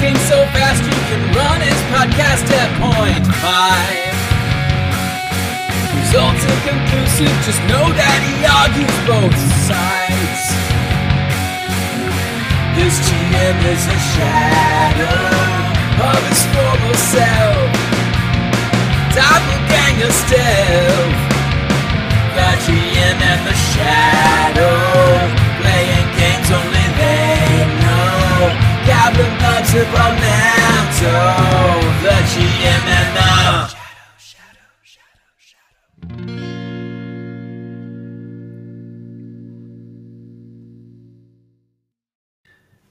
talking 0.00 0.16
so 0.20 0.44
fast 0.56 0.82
you 0.82 0.96
can 1.12 1.20
run 1.36 1.60
his 1.60 1.76
podcast 1.92 2.48
at 2.56 2.70
point 2.80 3.26
five. 3.44 4.00
Results 5.92 6.40
inconclusive, 6.40 7.36
just 7.44 7.60
know 7.68 7.84
that 7.92 8.18
he 8.24 8.40
argues 8.48 8.96
both 9.04 9.36
sides. 9.68 10.56
His 12.80 12.96
GM 13.04 13.60
is 13.68 13.84
a 13.84 13.98
shadow 14.16 15.20
of 16.00 16.20
his 16.32 16.42
former 16.48 16.96
self. 16.96 17.68
Doppelganger 19.12 20.12
stealth. 20.16 21.20
The 22.36 22.48
GM 22.64 23.20
and 23.20 23.40
the 23.46 23.56
shadow 23.76 25.49
know. 28.80 28.86
Goblin 28.86 29.32
bugs 29.38 29.74
of 29.74 29.92
Orlando. 29.92 31.12
The 32.02 32.16
GM 32.30 32.84
and 32.86 33.16
the 33.16 33.20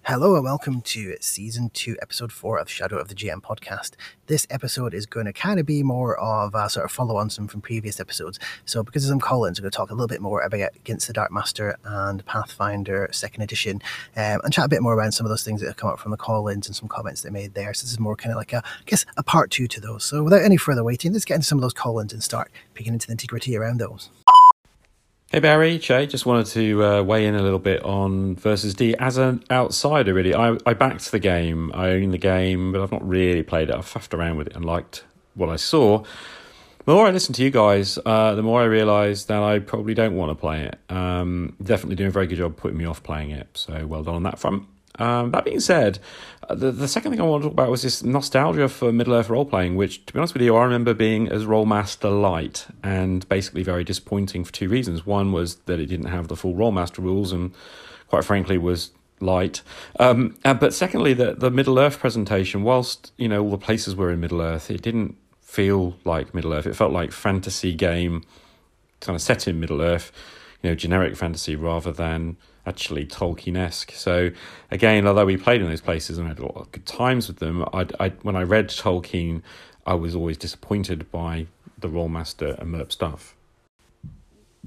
Hello 0.09 0.33
and 0.33 0.43
welcome 0.43 0.81
to 0.81 1.15
season 1.21 1.69
two, 1.71 1.95
episode 2.01 2.31
four 2.31 2.57
of 2.57 2.67
Shadow 2.67 2.97
of 2.97 3.09
the 3.09 3.13
GM 3.13 3.43
podcast. 3.43 3.91
This 4.25 4.47
episode 4.49 4.91
is 4.95 5.05
going 5.05 5.27
to 5.27 5.33
kind 5.33 5.59
of 5.59 5.67
be 5.67 5.83
more 5.83 6.17
of 6.17 6.55
a 6.55 6.67
sort 6.67 6.85
of 6.85 6.91
follow 6.91 7.15
on 7.15 7.29
some 7.29 7.47
from 7.47 7.61
previous 7.61 7.99
episodes. 7.99 8.39
So, 8.65 8.81
because 8.81 9.07
I'm 9.07 9.19
Collins, 9.19 9.59
I'm 9.59 9.63
going 9.63 9.69
to 9.69 9.77
talk 9.77 9.91
a 9.91 9.93
little 9.93 10.07
bit 10.07 10.19
more 10.19 10.41
about 10.41 10.75
Against 10.75 11.05
the 11.05 11.13
Dark 11.13 11.31
Master 11.31 11.77
and 11.83 12.25
Pathfinder 12.25 13.07
second 13.11 13.43
edition 13.43 13.83
um, 14.17 14.41
and 14.43 14.51
chat 14.51 14.65
a 14.65 14.67
bit 14.67 14.81
more 14.81 14.95
around 14.95 15.11
some 15.11 15.27
of 15.27 15.29
those 15.29 15.43
things 15.43 15.61
that 15.61 15.67
have 15.67 15.77
come 15.77 15.91
up 15.91 15.99
from 15.99 16.09
the 16.09 16.17
Collins 16.17 16.65
and 16.65 16.75
some 16.75 16.89
comments 16.89 17.21
they 17.21 17.29
made 17.29 17.53
there. 17.53 17.71
So, 17.75 17.83
this 17.83 17.91
is 17.91 17.99
more 17.99 18.15
kind 18.15 18.31
of 18.31 18.37
like 18.37 18.51
a, 18.51 18.63
I 18.65 18.83
guess, 18.87 19.05
a 19.15 19.21
part 19.21 19.51
two 19.51 19.67
to 19.67 19.79
those. 19.79 20.05
So, 20.05 20.23
without 20.23 20.41
any 20.41 20.57
further 20.57 20.83
waiting, 20.83 21.13
let's 21.13 21.23
get 21.23 21.35
into 21.35 21.45
some 21.45 21.59
of 21.59 21.61
those 21.61 21.73
Collins 21.73 22.13
and 22.13 22.23
start 22.23 22.49
picking 22.73 22.93
into 22.93 23.05
the 23.05 23.11
integrity 23.11 23.55
around 23.55 23.77
those. 23.77 24.09
Hey 25.31 25.41
Barry, 25.41 25.77
Che, 25.77 26.07
just 26.07 26.25
wanted 26.25 26.47
to 26.47 26.83
uh, 26.83 27.03
weigh 27.03 27.27
in 27.27 27.35
a 27.35 27.43
little 27.43 27.59
bit 27.59 27.83
on 27.85 28.35
versus 28.35 28.73
D 28.73 28.95
as 28.97 29.17
an 29.17 29.43
outsider. 29.51 30.11
Really, 30.11 30.33
I, 30.33 30.57
I 30.65 30.73
backed 30.73 31.11
the 31.11 31.19
game, 31.19 31.71
I 31.75 31.89
own 31.89 32.09
the 32.09 32.17
game, 32.17 32.71
but 32.71 32.81
I've 32.81 32.91
not 32.91 33.07
really 33.07 33.43
played 33.43 33.69
it. 33.69 33.75
I've 33.75 33.85
faffed 33.85 34.17
around 34.17 34.37
with 34.37 34.47
it 34.47 34.55
and 34.55 34.65
liked 34.65 35.03
what 35.35 35.49
I 35.49 35.55
saw. 35.55 36.03
The 36.83 36.95
more 36.95 37.05
I 37.05 37.11
listen 37.11 37.35
to 37.35 37.43
you 37.43 37.51
guys, 37.51 37.99
uh, 38.07 38.33
the 38.33 38.41
more 38.41 38.61
I 38.61 38.65
realise 38.65 39.25
that 39.25 39.43
I 39.43 39.59
probably 39.59 39.93
don't 39.93 40.15
want 40.15 40.31
to 40.31 40.35
play 40.35 40.63
it. 40.63 40.79
Um, 40.91 41.55
definitely 41.61 41.97
doing 41.97 42.07
a 42.07 42.11
very 42.11 42.25
good 42.25 42.39
job 42.39 42.57
putting 42.57 42.79
me 42.79 42.85
off 42.85 43.03
playing 43.03 43.29
it. 43.29 43.49
So 43.53 43.85
well 43.85 44.01
done 44.01 44.15
on 44.15 44.23
that 44.23 44.39
front. 44.39 44.63
Um, 44.99 45.31
that 45.31 45.45
being 45.45 45.59
said, 45.59 45.99
uh, 46.47 46.55
the, 46.55 46.71
the 46.71 46.87
second 46.87 47.11
thing 47.11 47.21
I 47.21 47.23
want 47.23 47.43
to 47.43 47.49
talk 47.49 47.53
about 47.53 47.69
was 47.69 47.81
this 47.81 48.03
nostalgia 48.03 48.69
for 48.69 48.91
Middle 48.91 49.13
Earth 49.13 49.29
role 49.29 49.45
playing, 49.45 49.75
which, 49.75 50.05
to 50.05 50.13
be 50.13 50.19
honest 50.19 50.33
with 50.33 50.43
you, 50.43 50.55
I 50.55 50.63
remember 50.63 50.93
being 50.93 51.27
as 51.29 51.45
Rolemaster 51.45 52.21
light 52.21 52.67
and 52.83 53.27
basically 53.29 53.63
very 53.63 53.83
disappointing 53.83 54.43
for 54.43 54.51
two 54.51 54.69
reasons. 54.69 55.05
One 55.05 55.31
was 55.31 55.55
that 55.65 55.79
it 55.79 55.87
didn't 55.87 56.07
have 56.07 56.27
the 56.27 56.35
full 56.35 56.53
Rolemaster 56.53 56.99
rules 56.99 57.31
and, 57.31 57.53
quite 58.07 58.25
frankly, 58.25 58.57
was 58.57 58.91
light. 59.21 59.61
Um, 59.99 60.37
but 60.43 60.73
secondly, 60.73 61.13
the, 61.13 61.33
the 61.33 61.51
Middle 61.51 61.79
Earth 61.79 61.99
presentation, 61.99 62.63
whilst 62.63 63.11
you 63.17 63.27
know 63.27 63.43
all 63.43 63.51
the 63.51 63.57
places 63.57 63.95
were 63.95 64.11
in 64.11 64.19
Middle 64.19 64.41
Earth, 64.41 64.69
it 64.71 64.81
didn't 64.81 65.17
feel 65.41 65.95
like 66.05 66.33
Middle 66.33 66.53
Earth. 66.53 66.65
It 66.65 66.75
felt 66.75 66.91
like 66.91 67.11
fantasy 67.11 67.73
game, 67.73 68.23
kind 68.99 69.15
of 69.15 69.21
set 69.21 69.47
in 69.47 69.59
Middle 69.59 69.81
Earth, 69.81 70.11
you 70.61 70.69
know, 70.69 70.75
generic 70.75 71.15
fantasy 71.15 71.55
rather 71.55 71.91
than 71.91 72.37
actually 72.69 73.05
Tolkien-esque. 73.05 73.91
So 73.91 74.31
again, 74.71 75.07
although 75.07 75.25
we 75.25 75.37
played 75.37 75.61
in 75.61 75.67
those 75.67 75.81
places 75.81 76.17
and 76.17 76.27
had 76.27 76.39
a 76.39 76.45
lot 76.45 76.55
of 76.55 76.71
good 76.71 76.85
times 76.85 77.27
with 77.27 77.39
them, 77.39 77.65
I, 77.73 77.87
I 77.99 78.09
when 78.21 78.35
I 78.35 78.43
read 78.43 78.69
Tolkien, 78.69 79.41
I 79.85 79.95
was 79.95 80.15
always 80.15 80.37
disappointed 80.37 81.11
by 81.11 81.47
the 81.77 81.89
Rolemaster 81.89 82.57
and 82.59 82.73
Merp 82.73 82.91
stuff. 82.91 83.35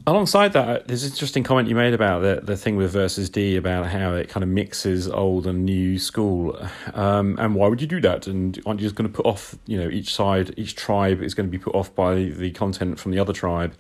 Alongside 0.05 0.53
that, 0.55 0.89
there's 0.89 1.05
an 1.05 1.13
interesting 1.13 1.45
comment 1.45 1.69
you 1.69 1.77
made 1.77 1.95
about 1.95 2.23
the, 2.23 2.41
the 2.43 2.57
thing 2.57 2.77
with 2.77 2.91
versus 2.91 3.31
D 3.31 3.57
about 3.57 3.87
how 3.87 4.15
it 4.15 4.29
kind 4.29 4.43
of 4.43 4.51
mixes 4.51 5.09
old 5.09 5.47
and 5.47 5.65
new 5.65 5.97
school. 5.99 6.59
Um, 6.95 7.37
and 7.39 7.55
why 7.55 7.69
would 7.69 7.81
you 7.81 7.87
do 7.87 8.01
that? 8.01 8.27
And 8.27 8.61
aren't 8.67 8.81
you 8.81 8.87
just 8.87 8.97
going 8.97 9.09
to 9.09 9.15
put 9.15 9.27
off, 9.27 9.55
you 9.67 9.79
know, 9.79 9.89
each 9.89 10.13
side, 10.13 10.55
each 10.57 10.75
tribe 10.75 11.23
is 11.23 11.35
going 11.35 11.49
to 11.49 11.51
be 11.57 11.63
put 11.63 11.75
off 11.75 11.95
by 11.95 12.15
the 12.25 12.51
content 12.51 12.99
from 12.99 13.13
the 13.13 13.21
other 13.21 13.33
tribe? 13.33 13.75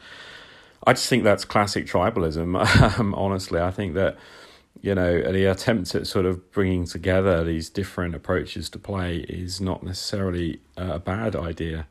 I 0.84 0.92
just 0.92 1.08
think 1.08 1.24
that's 1.24 1.44
classic 1.44 1.86
tribalism. 1.86 2.52
Um, 2.98 3.14
honestly, 3.14 3.60
I 3.60 3.70
think 3.70 3.94
that 3.94 4.16
you 4.80 4.94
know 4.94 5.32
the 5.32 5.46
attempt 5.46 5.94
at 5.94 6.06
sort 6.06 6.26
of 6.26 6.50
bringing 6.50 6.84
together 6.84 7.44
these 7.44 7.70
different 7.70 8.14
approaches 8.14 8.68
to 8.70 8.78
play 8.78 9.18
is 9.28 9.60
not 9.60 9.82
necessarily 9.82 10.60
a 10.76 10.98
bad 10.98 11.36
idea. 11.36 11.86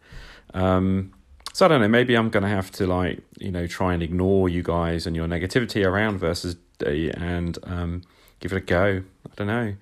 Um, 0.53 1.13
so 1.53 1.65
I 1.65 1.69
don't 1.69 1.81
know. 1.81 1.87
Maybe 1.87 2.15
I'm 2.15 2.29
going 2.29 2.43
to 2.43 2.49
have 2.49 2.71
to 2.71 2.87
like 2.87 3.21
you 3.39 3.51
know 3.51 3.67
try 3.67 3.93
and 3.93 4.03
ignore 4.03 4.49
you 4.49 4.63
guys 4.63 5.07
and 5.07 5.15
your 5.15 5.27
negativity 5.27 5.85
around 5.85 6.19
versus 6.19 6.55
D 6.79 7.11
and 7.15 7.57
um, 7.63 8.01
give 8.39 8.51
it 8.51 8.57
a 8.57 8.61
go. 8.61 9.03
I 9.25 9.35
don't 9.35 9.47
know. 9.47 9.75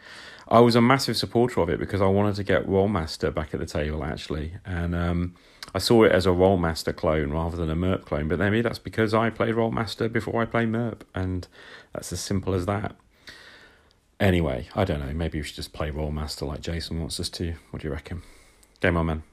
I 0.47 0.59
was 0.61 0.75
a 0.75 0.81
massive 0.81 1.15
supporter 1.15 1.61
of 1.61 1.69
it 1.69 1.79
because 1.79 2.01
I 2.01 2.07
wanted 2.07 2.35
to 2.35 2.43
get 2.43 2.67
Rolemaster 2.67 3.33
back 3.33 3.53
at 3.53 3.59
the 3.59 3.65
table 3.65 4.03
actually, 4.03 4.53
and 4.65 4.95
um, 4.95 5.35
I 5.73 5.79
saw 5.79 6.03
it 6.03 6.11
as 6.11 6.25
a 6.25 6.29
Rolemaster 6.29 6.95
clone 6.95 7.31
rather 7.31 7.57
than 7.57 7.69
a 7.69 7.75
Merp 7.75 8.05
clone. 8.05 8.27
But 8.27 8.39
maybe 8.39 8.61
that's 8.61 8.79
because 8.79 9.13
I 9.13 9.29
played 9.29 9.55
Rolemaster 9.55 10.11
before 10.11 10.41
I 10.41 10.45
played 10.45 10.69
Merp, 10.69 11.01
and 11.13 11.47
that's 11.93 12.11
as 12.11 12.19
simple 12.19 12.53
as 12.53 12.65
that. 12.65 12.95
Anyway, 14.19 14.67
I 14.75 14.83
don't 14.83 14.99
know. 14.99 15.13
Maybe 15.13 15.39
we 15.39 15.43
should 15.43 15.55
just 15.55 15.71
play 15.71 15.91
Rolemaster 15.91 16.47
like 16.47 16.61
Jason 16.61 16.99
wants 16.99 17.19
us 17.19 17.29
to. 17.29 17.53
What 17.69 17.81
do 17.81 17.87
you 17.87 17.93
reckon? 17.93 18.23
Game 18.81 18.97
on, 18.97 19.05
man. 19.05 19.23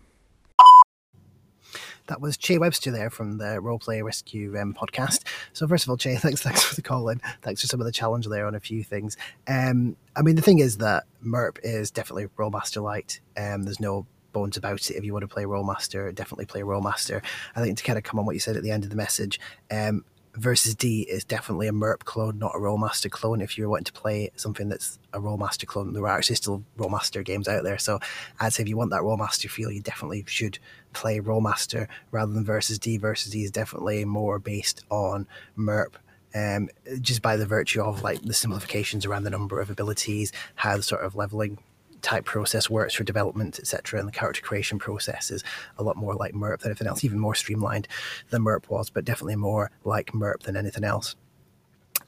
That 2.09 2.21
was 2.21 2.37
Che 2.37 2.59
Webster 2.59 2.93
there 2.93 3.11
from 3.11 3.39
the 3.39 3.59
Roleplay 3.61 4.05
Rescue 4.05 4.57
um, 4.61 4.75
podcast. 4.75 5.25
So 5.53 5.67
first 5.67 5.85
of 5.85 5.91
all, 5.91 5.97
Che, 5.97 6.17
thanks, 6.19 6.43
thanks 6.43 6.63
for 6.63 6.75
the 6.77 6.83
call 6.83 7.09
in. 7.09 7.21
Thanks 7.43 7.63
for 7.63 7.67
some 7.67 7.81
of 7.81 7.87
the 7.87 7.93
challenge 7.93 8.29
there 8.29 8.47
on 8.47 8.55
a 8.55 8.61
few 8.61 8.85
things. 8.85 9.17
Um, 9.49 9.97
I 10.15 10.23
mean, 10.23 10.37
the 10.37 10.43
thing 10.43 10.61
is 10.61 10.79
that 10.79 11.05
Merp 11.25 11.59
is 11.65 11.91
definitely 11.91 12.27
Rolemaster 12.39 12.81
light. 12.81 13.21
Um, 13.37 13.65
there's 13.65 13.81
no 13.81 14.07
bones 14.37 14.59
about 14.59 14.91
it. 14.91 14.97
If 14.97 15.05
you 15.05 15.15
want 15.15 15.23
to 15.23 15.35
play 15.35 15.45
Rolemaster, 15.45 16.15
definitely 16.15 16.45
play 16.45 16.61
Rolemaster. 16.61 17.23
I 17.55 17.63
think 17.63 17.79
to 17.79 17.85
kind 17.85 17.97
of 17.97 18.05
come 18.05 18.19
on 18.19 18.27
what 18.27 18.37
you 18.37 18.41
said 18.41 18.57
at 18.57 18.63
the 18.63 18.71
end 18.71 18.85
of 18.85 18.91
the 18.91 18.97
message, 18.97 19.41
um, 19.71 20.05
versus 20.35 20.75
D 20.75 21.07
is 21.09 21.25
definitely 21.25 21.69
a 21.69 21.73
Merp 21.73 22.01
clone, 22.01 22.39
not 22.39 22.55
a 22.55 22.59
Rolemaster 22.59 23.11
clone. 23.11 23.41
If 23.41 23.57
you're 23.57 23.71
wanting 23.71 23.85
to 23.85 23.93
play 23.95 24.31
something 24.37 24.69
that's 24.69 24.99
a 25.15 25.21
Rolemaster 25.21 25.67
clone, 25.67 25.95
there 25.95 26.03
are 26.03 26.19
actually 26.19 26.37
still 26.37 26.63
Rolemaster 26.77 27.25
games 27.25 27.49
out 27.49 27.65
there. 27.65 27.79
So 27.79 27.99
I'd 28.39 28.53
say 28.53 28.63
if 28.63 28.69
you 28.69 28.77
want 28.77 28.91
that 28.91 29.01
Rolemaster 29.01 29.49
feel, 29.49 29.71
you 29.71 29.81
definitely 29.81 30.25
should 30.27 30.59
play 30.93 31.19
Rolemaster 31.19 31.89
rather 32.11 32.33
than 32.33 32.45
versus 32.45 32.79
D. 32.79 32.99
Versus 32.99 33.33
D 33.33 33.43
is 33.43 33.51
definitely 33.51 34.05
more 34.05 34.39
based 34.39 34.85
on 34.91 35.27
Merp. 35.57 35.95
Um, 36.35 36.69
just 37.01 37.23
by 37.23 37.39
the 37.39 37.47
virtue 37.47 37.81
of 37.81 38.03
like 38.03 38.21
the 38.21 38.35
simplifications 38.35 39.07
around 39.07 39.25
the 39.25 39.31
number 39.31 39.59
of 39.59 39.71
abilities, 39.71 40.33
how 40.57 40.77
the 40.77 40.83
sort 40.83 41.03
of 41.03 41.17
leveling 41.17 41.57
type 42.07 42.25
process 42.25 42.71
works 42.71 42.95
for 42.95 43.03
development, 43.03 43.59
etc. 43.59 43.99
And 43.99 44.09
the 44.09 44.13
character 44.13 44.41
creation 44.41 44.79
process 44.79 45.31
is 45.31 45.43
a 45.77 45.83
lot 45.83 45.97
more 45.97 46.15
like 46.15 46.35
MERP 46.35 46.61
than 46.61 46.71
anything 46.71 46.87
else, 46.87 47.05
even 47.05 47.19
more 47.19 47.35
streamlined 47.35 47.89
than 48.31 48.43
MERP 48.43 48.71
was, 48.71 48.91
but 48.91 49.05
definitely 49.05 49.37
more 49.37 49.73
like 49.85 50.15
MERP 50.15 50.45
than 50.45 50.57
anything 50.57 50.85
else. 50.85 51.17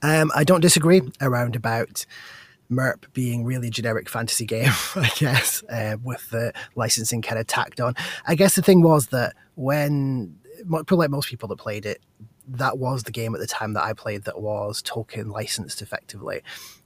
Um, 0.00 0.30
I 0.34 0.44
don't 0.44 0.60
disagree 0.60 1.02
around 1.20 1.56
about 1.56 2.06
MERP 2.70 3.12
being 3.12 3.44
really 3.44 3.68
a 3.68 3.70
generic 3.70 4.08
fantasy 4.08 4.46
game, 4.46 4.70
I 4.94 5.10
guess, 5.16 5.64
uh, 5.64 5.96
with 6.02 6.30
the 6.30 6.52
licensing 6.76 7.20
kind 7.20 7.40
of 7.40 7.48
tacked 7.48 7.80
on. 7.80 7.94
I 8.26 8.36
guess 8.36 8.54
the 8.54 8.62
thing 8.62 8.82
was 8.82 9.08
that 9.08 9.34
when, 9.56 10.38
probably 10.68 10.98
like 10.98 11.10
most 11.10 11.28
people 11.28 11.48
that 11.48 11.56
played 11.56 11.86
it, 11.86 12.00
that 12.46 12.78
was 12.78 13.02
the 13.02 13.10
game 13.10 13.34
at 13.34 13.40
the 13.40 13.46
time 13.46 13.72
that 13.74 13.82
I 13.82 13.92
played 13.94 14.24
that 14.24 14.40
was 14.40 14.80
Tolkien 14.82 15.32
licensed 15.32 15.82
effectively. 15.82 16.42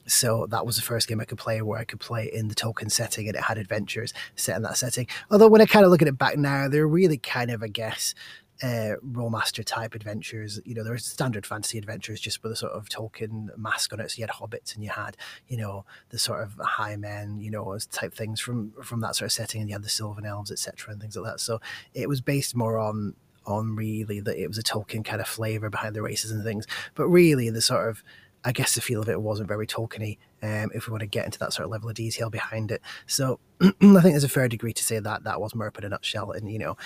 So 0.06 0.46
that 0.50 0.66
was 0.66 0.76
the 0.76 0.82
first 0.82 1.08
game 1.08 1.20
I 1.20 1.24
could 1.24 1.38
play 1.38 1.62
where 1.62 1.78
I 1.78 1.84
could 1.84 2.00
play 2.00 2.30
in 2.32 2.48
the 2.48 2.54
Tolkien 2.54 2.90
setting 2.90 3.28
and 3.28 3.36
it 3.36 3.42
had 3.42 3.58
adventures 3.58 4.12
set 4.36 4.56
in 4.56 4.62
that 4.62 4.76
setting. 4.76 5.06
Although 5.30 5.48
when 5.48 5.60
I 5.60 5.66
kind 5.66 5.84
of 5.84 5.90
look 5.90 6.02
at 6.02 6.08
it 6.08 6.18
back 6.18 6.36
now, 6.36 6.68
they're 6.68 6.86
really 6.86 7.18
kind 7.18 7.50
of, 7.50 7.62
I 7.62 7.68
guess, 7.68 8.14
uh, 8.62 8.94
Rolemaster 9.04 9.64
type 9.64 9.94
adventures. 9.94 10.60
You 10.64 10.74
know, 10.74 10.84
there 10.84 10.94
are 10.94 10.98
standard 10.98 11.46
fantasy 11.46 11.78
adventures 11.78 12.20
just 12.20 12.42
with 12.42 12.52
a 12.52 12.56
sort 12.56 12.72
of 12.72 12.88
Tolkien 12.88 13.56
mask 13.56 13.92
on 13.92 14.00
it. 14.00 14.10
So 14.10 14.18
you 14.18 14.22
had 14.24 14.30
hobbits 14.30 14.74
and 14.74 14.84
you 14.84 14.90
had, 14.90 15.16
you 15.48 15.56
know, 15.56 15.84
the 16.10 16.18
sort 16.18 16.42
of 16.42 16.54
high 16.64 16.96
men, 16.96 17.40
you 17.40 17.50
know, 17.50 17.76
type 17.90 18.14
things 18.14 18.40
from 18.40 18.72
from 18.82 19.00
that 19.00 19.16
sort 19.16 19.26
of 19.26 19.32
setting, 19.32 19.60
and 19.60 19.70
you 19.70 19.74
had 19.74 19.82
the 19.82 19.88
Sylvan 19.88 20.24
elves, 20.24 20.52
etc., 20.52 20.92
and 20.92 21.00
things 21.00 21.16
like 21.16 21.32
that. 21.32 21.40
So 21.40 21.60
it 21.94 22.08
was 22.08 22.20
based 22.20 22.54
more 22.54 22.78
on 22.78 23.14
on 23.44 23.74
really 23.74 24.20
that 24.20 24.40
it 24.40 24.46
was 24.46 24.58
a 24.58 24.62
Tolkien 24.62 25.04
kind 25.04 25.20
of 25.20 25.26
flavor 25.26 25.68
behind 25.68 25.96
the 25.96 26.02
races 26.02 26.30
and 26.30 26.44
things, 26.44 26.66
but 26.94 27.08
really 27.08 27.50
the 27.50 27.60
sort 27.60 27.88
of 27.88 28.04
I 28.44 28.52
guess 28.52 28.74
the 28.74 28.80
feel 28.80 29.00
of 29.00 29.08
it 29.08 29.20
wasn't 29.20 29.48
very 29.48 29.66
Tolkien 29.66 30.18
um, 30.42 30.70
if 30.74 30.86
we 30.86 30.90
want 30.90 31.02
to 31.02 31.06
get 31.06 31.24
into 31.24 31.38
that 31.38 31.52
sort 31.52 31.64
of 31.64 31.70
level 31.70 31.88
of 31.88 31.94
detail 31.94 32.28
behind 32.28 32.72
it. 32.72 32.82
So 33.06 33.38
I 33.60 33.70
think 33.70 34.02
there's 34.02 34.24
a 34.24 34.28
fair 34.28 34.48
degree 34.48 34.72
to 34.72 34.84
say 34.84 34.98
that 34.98 35.24
that 35.24 35.40
was 35.40 35.52
Merp 35.52 35.78
in 35.78 35.84
a 35.84 35.88
nutshell, 35.88 36.32
and 36.32 36.50
you 36.50 36.58
know, 36.58 36.76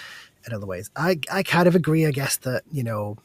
in 0.46 0.52
other 0.52 0.66
ways, 0.66 0.90
I 0.96 1.18
I 1.32 1.42
kind 1.42 1.66
of 1.66 1.74
agree. 1.74 2.06
I 2.06 2.10
guess 2.10 2.36
that 2.38 2.64
you 2.70 2.84
know, 2.84 3.16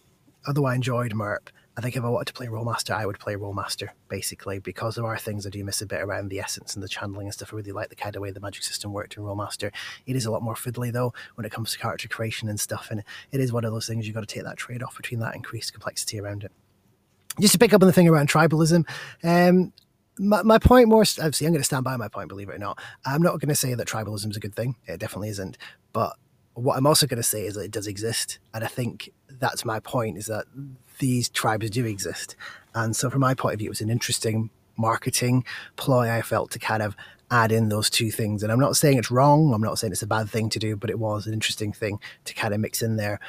although 0.48 0.66
I 0.66 0.76
enjoyed 0.76 1.12
Merp, 1.14 1.50
I 1.78 1.82
think 1.82 1.96
if 1.96 2.04
I 2.04 2.10
wanted 2.10 2.28
to 2.28 2.34
play 2.34 2.48
Rolemaster, 2.48 2.94
I 2.94 3.06
would 3.06 3.20
play 3.20 3.36
Rolemaster 3.36 3.90
basically 4.10 4.60
because 4.60 4.96
there 4.96 5.06
are 5.06 5.18
things 5.18 5.46
I 5.46 5.50
do 5.50 5.64
miss 5.64 5.82
a 5.82 5.86
bit 5.86 6.02
around 6.02 6.30
the 6.30 6.40
essence 6.40 6.76
and 6.76 6.84
the 6.84 6.90
channeling 6.90 7.28
and 7.28 7.34
stuff. 7.34 7.54
I 7.54 7.58
really 7.58 7.72
like 7.72 7.90
the 7.90 7.96
kind 7.96 8.16
of 8.16 8.22
way 8.22 8.32
the 8.32 8.42
magic 8.42 8.64
system 8.64 8.92
worked 8.92 9.16
in 9.16 9.24
Rolemaster. 9.24 9.72
It 10.06 10.16
is 10.16 10.26
a 10.26 10.32
lot 10.32 10.44
more 10.44 10.56
fiddly 10.56 10.92
though 10.92 11.14
when 11.36 11.46
it 11.46 11.52
comes 11.52 11.72
to 11.72 11.80
character 11.80 12.08
creation 12.08 12.50
and 12.50 12.60
stuff, 12.60 12.90
and 12.92 13.04
it 13.32 13.40
is 13.40 13.54
one 13.54 13.66
of 13.66 13.72
those 13.72 13.88
things 13.88 14.06
you've 14.06 14.16
got 14.16 14.28
to 14.28 14.34
take 14.34 14.44
that 14.44 14.58
trade 14.58 14.84
off 14.84 14.98
between 14.98 15.20
that 15.20 15.36
increased 15.36 15.74
complexity 15.74 16.20
around 16.20 16.44
it. 16.44 16.52
Just 17.40 17.54
to 17.54 17.60
pick 17.60 17.74
up 17.74 17.82
on 17.82 17.88
the 17.88 17.94
thing 17.94 18.08
around 18.08 18.30
tribalism, 18.30 18.88
um, 19.24 19.74
my, 20.20 20.44
my 20.44 20.60
point 20.60 20.88
more 20.88 21.02
obviously 21.02 21.48
i'm 21.48 21.54
going 21.54 21.62
to 21.62 21.66
stand 21.66 21.84
by 21.84 21.98
my 21.98 22.08
point 22.08 22.30
believe 22.30 22.50
it 22.50 22.56
or 22.56 22.60
not. 22.60 22.80
I'm 23.06 23.22
not 23.22 23.40
going 23.40 23.50
to 23.50 23.56
say 23.56 23.74
that 23.74 23.88
tribalism 23.88 24.30
is 24.30 24.38
a 24.38 24.42
good 24.42 24.56
thing. 24.56 24.76
It 24.86 25.00
definitely 25.00 25.30
isn't. 25.30 25.58
But 25.94 26.16
what 26.54 26.78
i'm 26.78 26.86
also 26.86 27.08
going 27.08 27.18
to 27.18 27.24
say 27.24 27.46
is 27.46 27.56
that 27.56 27.62
it 27.64 27.72
does 27.72 27.88
exist. 27.88 28.40
And 28.54 28.64
i 28.64 28.68
think 28.68 29.12
that's 29.30 29.66
my 29.66 29.80
point 29.80 30.18
is 30.18 30.28
that 30.28 30.46
these 31.00 31.30
tribes 31.30 31.70
do 31.70 31.86
exist. 31.86 32.36
And 32.76 32.96
so 32.96 33.10
from 33.10 33.22
my 33.22 33.34
point 33.34 33.54
of 33.54 33.60
view 33.60 33.68
it 33.68 33.72
was 33.72 33.82
an 33.82 33.90
interesting 33.90 34.50
marketing 34.78 35.44
ploy 35.76 36.10
i 36.10 36.22
felt 36.22 36.50
to 36.52 36.58
kind 36.60 36.82
of 36.82 36.96
add 37.30 37.52
in 37.52 37.70
those 37.70 37.90
two 37.90 38.12
things. 38.12 38.44
And 38.44 38.52
i'm 38.52 38.60
not 38.60 38.76
saying 38.76 38.98
it's 38.98 39.12
wrong. 39.12 39.54
I'm 39.54 39.62
not 39.62 39.80
saying 39.80 39.94
it's 39.94 40.04
a 40.04 40.08
bad 40.08 40.30
thing 40.30 40.50
to 40.50 40.60
do 40.60 40.76
but 40.76 40.90
it 40.90 41.00
was 41.00 41.26
an 41.26 41.34
interesting 41.34 41.72
thing 41.72 42.00
to 42.26 42.34
kind 42.34 42.54
of 42.54 42.60
mix 42.60 42.82
in 42.82 42.98
there 42.98 43.20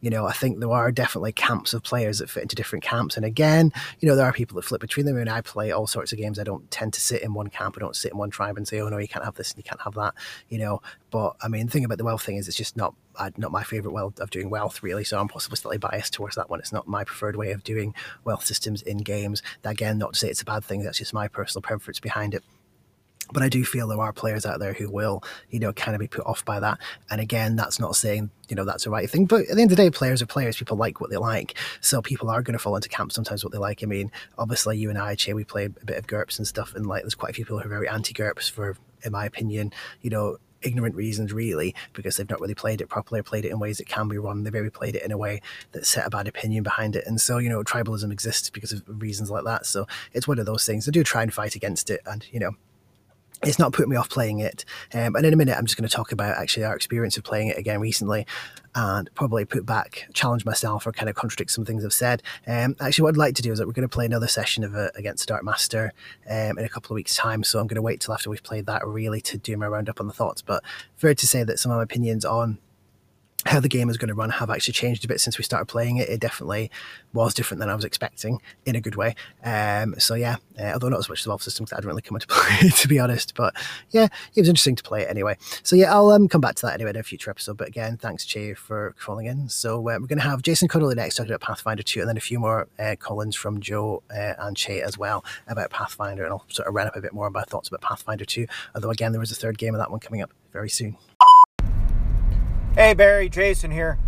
you 0.00 0.10
know, 0.10 0.26
I 0.26 0.32
think 0.32 0.60
there 0.60 0.70
are 0.70 0.90
definitely 0.90 1.32
camps 1.32 1.74
of 1.74 1.82
players 1.82 2.18
that 2.18 2.30
fit 2.30 2.42
into 2.42 2.56
different 2.56 2.82
camps. 2.82 3.16
And 3.16 3.24
again, 3.24 3.72
you 4.00 4.08
know, 4.08 4.16
there 4.16 4.26
are 4.26 4.32
people 4.32 4.56
that 4.56 4.64
flip 4.64 4.80
between 4.80 5.06
them. 5.06 5.16
And 5.16 5.28
I 5.28 5.40
play 5.42 5.70
all 5.70 5.86
sorts 5.86 6.12
of 6.12 6.18
games. 6.18 6.38
I 6.38 6.44
don't 6.44 6.70
tend 6.70 6.94
to 6.94 7.00
sit 7.00 7.22
in 7.22 7.34
one 7.34 7.48
camp. 7.48 7.76
I 7.76 7.80
don't 7.80 7.96
sit 7.96 8.12
in 8.12 8.18
one 8.18 8.30
tribe 8.30 8.56
and 8.56 8.66
say, 8.66 8.80
oh, 8.80 8.88
no, 8.88 8.98
you 8.98 9.08
can't 9.08 9.24
have 9.24 9.34
this 9.34 9.50
and 9.50 9.58
you 9.58 9.64
can't 9.64 9.80
have 9.82 9.94
that, 9.94 10.14
you 10.48 10.58
know. 10.58 10.80
But 11.10 11.36
I 11.42 11.48
mean, 11.48 11.66
the 11.66 11.72
thing 11.72 11.84
about 11.84 11.98
the 11.98 12.04
wealth 12.04 12.22
thing 12.22 12.36
is 12.36 12.48
it's 12.48 12.56
just 12.56 12.76
not 12.76 12.94
uh, 13.16 13.30
not 13.36 13.52
my 13.52 13.62
favorite 13.62 13.92
way 13.92 14.02
of 14.02 14.30
doing 14.30 14.48
wealth, 14.48 14.82
really. 14.82 15.04
So 15.04 15.18
I'm 15.18 15.28
possibly 15.28 15.56
slightly 15.56 15.78
biased 15.78 16.14
towards 16.14 16.36
that 16.36 16.48
one. 16.48 16.60
It's 16.60 16.72
not 16.72 16.88
my 16.88 17.04
preferred 17.04 17.36
way 17.36 17.50
of 17.52 17.64
doing 17.64 17.94
wealth 18.24 18.44
systems 18.44 18.82
in 18.82 18.98
games. 18.98 19.42
Again, 19.64 19.98
not 19.98 20.14
to 20.14 20.18
say 20.18 20.28
it's 20.28 20.42
a 20.42 20.46
bad 20.46 20.64
thing. 20.64 20.82
That's 20.82 20.98
just 20.98 21.12
my 21.12 21.28
personal 21.28 21.62
preference 21.62 22.00
behind 22.00 22.34
it. 22.34 22.42
But 23.32 23.42
I 23.42 23.48
do 23.48 23.64
feel 23.64 23.88
there 23.88 24.00
are 24.00 24.12
players 24.12 24.44
out 24.44 24.58
there 24.58 24.72
who 24.72 24.90
will, 24.90 25.22
you 25.50 25.60
know, 25.60 25.72
kind 25.72 25.94
of 25.94 26.00
be 26.00 26.08
put 26.08 26.26
off 26.26 26.44
by 26.44 26.60
that. 26.60 26.78
And 27.10 27.20
again, 27.20 27.56
that's 27.56 27.78
not 27.78 27.96
saying, 27.96 28.30
you 28.48 28.56
know, 28.56 28.64
that's 28.64 28.84
the 28.84 28.90
right 28.90 29.08
thing. 29.08 29.26
But 29.26 29.42
at 29.42 29.56
the 29.56 29.62
end 29.62 29.70
of 29.70 29.76
the 29.76 29.82
day, 29.82 29.90
players 29.90 30.22
are 30.22 30.26
players. 30.26 30.56
People 30.56 30.76
like 30.76 31.00
what 31.00 31.10
they 31.10 31.16
like. 31.16 31.56
So 31.80 32.02
people 32.02 32.30
are 32.30 32.42
going 32.42 32.54
to 32.54 32.58
fall 32.58 32.76
into 32.76 32.88
camp 32.88 33.12
sometimes 33.12 33.44
what 33.44 33.52
they 33.52 33.58
like. 33.58 33.82
I 33.82 33.86
mean, 33.86 34.10
obviously, 34.38 34.78
you 34.78 34.90
and 34.90 34.98
I, 34.98 35.14
Che, 35.14 35.32
we 35.32 35.44
play 35.44 35.66
a 35.66 35.68
bit 35.68 35.98
of 35.98 36.06
GURPS 36.06 36.38
and 36.38 36.46
stuff. 36.46 36.74
And 36.74 36.86
like, 36.86 37.02
there's 37.02 37.14
quite 37.14 37.30
a 37.30 37.34
few 37.34 37.44
people 37.44 37.58
who 37.58 37.66
are 37.66 37.68
very 37.68 37.88
anti 37.88 38.12
GURPS 38.12 38.50
for, 38.50 38.76
in 39.02 39.12
my 39.12 39.24
opinion, 39.24 39.72
you 40.00 40.10
know, 40.10 40.38
ignorant 40.62 40.94
reasons 40.94 41.32
really 41.32 41.74
because 41.92 42.16
they've 42.16 42.28
not 42.28 42.40
really 42.40 42.54
played 42.54 42.80
it 42.80 42.88
properly 42.88 43.20
or 43.20 43.22
played 43.22 43.44
it 43.44 43.50
in 43.50 43.58
ways 43.58 43.78
that 43.78 43.86
can 43.86 44.08
be 44.08 44.18
run 44.18 44.42
they've 44.44 44.52
maybe 44.52 44.70
played 44.70 44.94
it 44.94 45.02
in 45.02 45.12
a 45.12 45.18
way 45.18 45.40
that 45.72 45.86
set 45.86 46.06
a 46.06 46.10
bad 46.10 46.28
opinion 46.28 46.62
behind 46.62 46.96
it 46.96 47.06
and 47.06 47.20
so 47.20 47.38
you 47.38 47.48
know 47.48 47.62
tribalism 47.62 48.12
exists 48.12 48.50
because 48.50 48.72
of 48.72 48.82
reasons 48.86 49.30
like 49.30 49.44
that 49.44 49.64
so 49.66 49.86
it's 50.12 50.28
one 50.28 50.38
of 50.38 50.46
those 50.46 50.66
things 50.66 50.86
i 50.86 50.90
do 50.90 51.02
try 51.02 51.22
and 51.22 51.32
fight 51.32 51.54
against 51.54 51.90
it 51.90 52.00
and 52.06 52.26
you 52.30 52.38
know 52.38 52.52
it's 53.42 53.58
not 53.58 53.72
put 53.72 53.88
me 53.88 53.96
off 53.96 54.10
playing 54.10 54.40
it. 54.40 54.64
Um, 54.92 55.16
and 55.16 55.24
in 55.24 55.32
a 55.32 55.36
minute, 55.36 55.56
I'm 55.56 55.64
just 55.64 55.76
going 55.76 55.88
to 55.88 55.94
talk 55.94 56.12
about 56.12 56.36
actually 56.36 56.64
our 56.64 56.76
experience 56.76 57.16
of 57.16 57.24
playing 57.24 57.48
it 57.48 57.58
again 57.58 57.80
recently 57.80 58.26
and 58.74 59.12
probably 59.14 59.44
put 59.44 59.66
back, 59.66 60.08
challenge 60.12 60.44
myself 60.44 60.86
or 60.86 60.92
kind 60.92 61.08
of 61.08 61.16
contradict 61.16 61.50
some 61.50 61.64
things 61.64 61.84
I've 61.84 61.92
said. 61.92 62.22
Um, 62.46 62.76
actually, 62.80 63.04
what 63.04 63.14
I'd 63.14 63.18
like 63.18 63.34
to 63.36 63.42
do 63.42 63.52
is 63.52 63.58
that 63.58 63.66
we're 63.66 63.72
going 63.72 63.88
to 63.88 63.92
play 63.92 64.06
another 64.06 64.28
session 64.28 64.62
of 64.62 64.74
it 64.74 64.92
against 64.94 65.26
Dark 65.26 65.42
Master 65.42 65.92
um, 66.28 66.58
in 66.58 66.64
a 66.64 66.68
couple 66.68 66.92
of 66.92 66.96
weeks' 66.96 67.16
time. 67.16 67.42
So 67.42 67.58
I'm 67.58 67.66
going 67.66 67.76
to 67.76 67.82
wait 67.82 68.00
till 68.00 68.14
after 68.14 68.30
we've 68.30 68.42
played 68.42 68.66
that 68.66 68.86
really 68.86 69.20
to 69.22 69.38
do 69.38 69.56
my 69.56 69.66
roundup 69.66 70.00
on 70.00 70.06
the 70.06 70.12
thoughts. 70.12 70.42
But 70.42 70.62
fair 70.96 71.14
to 71.14 71.26
say 71.26 71.42
that 71.42 71.58
some 71.58 71.72
of 71.72 71.76
my 71.76 71.82
opinions 71.82 72.24
on 72.24 72.58
how 73.46 73.60
the 73.60 73.68
game 73.68 73.88
is 73.88 73.96
going 73.96 74.08
to 74.08 74.14
run 74.14 74.30
have 74.30 74.50
actually 74.50 74.72
changed 74.72 75.04
a 75.04 75.08
bit 75.08 75.20
since 75.20 75.38
we 75.38 75.44
started 75.44 75.66
playing 75.66 75.96
it. 75.96 76.08
It 76.08 76.20
definitely 76.20 76.70
was 77.12 77.34
different 77.34 77.60
than 77.60 77.70
I 77.70 77.74
was 77.74 77.84
expecting 77.84 78.40
in 78.66 78.76
a 78.76 78.80
good 78.80 78.96
way. 78.96 79.14
Um, 79.44 79.94
so 79.98 80.14
yeah, 80.14 80.36
uh, 80.58 80.72
although 80.72 80.88
not 80.88 80.98
as 80.98 81.08
much 81.08 81.20
as 81.20 81.24
the 81.24 81.30
Valve 81.30 81.42
system 81.42 81.64
because 81.64 81.72
I 81.72 81.76
hadn't 81.76 81.88
really 81.88 82.02
come 82.02 82.16
into 82.16 82.26
play 82.28 82.68
to 82.68 82.88
be 82.88 82.98
honest. 82.98 83.34
But 83.34 83.54
yeah, 83.90 84.04
it 84.34 84.40
was 84.40 84.48
interesting 84.48 84.76
to 84.76 84.82
play 84.82 85.02
it 85.02 85.10
anyway. 85.10 85.36
So 85.62 85.76
yeah, 85.76 85.92
I'll 85.92 86.10
um, 86.10 86.28
come 86.28 86.40
back 86.40 86.56
to 86.56 86.66
that 86.66 86.74
anyway 86.74 86.90
in 86.90 86.96
a 86.96 87.02
future 87.02 87.30
episode. 87.30 87.56
But 87.56 87.68
again, 87.68 87.96
thanks 87.96 88.24
Che 88.24 88.54
for 88.54 88.94
calling 89.00 89.26
in. 89.26 89.48
So 89.48 89.78
uh, 89.78 89.98
we're 90.00 90.06
going 90.06 90.18
to 90.18 90.28
have 90.28 90.42
Jason 90.42 90.68
Connolly 90.68 90.94
next 90.94 91.16
talking 91.16 91.32
about 91.32 91.40
Pathfinder 91.40 91.82
2 91.82 92.00
and 92.00 92.08
then 92.08 92.16
a 92.16 92.20
few 92.20 92.38
more 92.38 92.68
uh, 92.78 92.96
from 93.32 93.60
Joe 93.60 94.02
uh, 94.10 94.34
and 94.38 94.56
Che 94.56 94.82
as 94.82 94.96
well 94.96 95.24
about 95.48 95.70
Pathfinder 95.70 96.24
and 96.24 96.32
I'll 96.32 96.44
sort 96.48 96.68
of 96.68 96.74
run 96.74 96.86
up 96.86 96.96
a 96.96 97.00
bit 97.00 97.12
more 97.12 97.26
about 97.26 97.48
thoughts 97.48 97.68
about 97.68 97.80
Pathfinder 97.80 98.24
2. 98.24 98.46
Although 98.74 98.90
again, 98.90 99.12
there 99.12 99.22
is 99.22 99.32
a 99.32 99.34
third 99.34 99.58
game 99.58 99.74
of 99.74 99.80
that 99.80 99.90
one 99.90 100.00
coming 100.00 100.22
up 100.22 100.30
very 100.52 100.70
soon. 100.70 100.96
Hey 102.80 102.94
Barry, 102.94 103.28
Jason 103.28 103.70
here. 103.70 103.98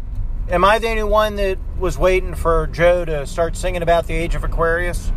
Am 0.49 0.65
I 0.65 0.79
the 0.79 0.89
only 0.89 1.03
one 1.03 1.37
that 1.37 1.59
was 1.79 1.99
waiting 1.99 2.35
for 2.35 2.67
Joe 2.69 3.05
to 3.05 3.27
start 3.27 3.55
singing 3.55 3.83
about 3.83 4.07
the 4.07 4.15
Age 4.15 4.35
of 4.35 4.45
Aquarius? 4.45 5.13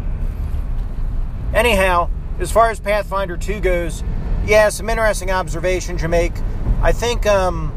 Anyhow, 1.54 2.10
as 2.38 2.52
far 2.52 2.70
as 2.70 2.82
Pathfinder 2.82 3.38
2 3.38 3.62
goes, 3.62 4.04
yeah, 4.46 4.68
some 4.68 4.90
interesting 4.90 5.32
observations 5.32 6.02
you 6.02 6.10
make. 6.10 6.34
I 6.82 6.92
think, 6.92 7.26
um, 7.28 7.74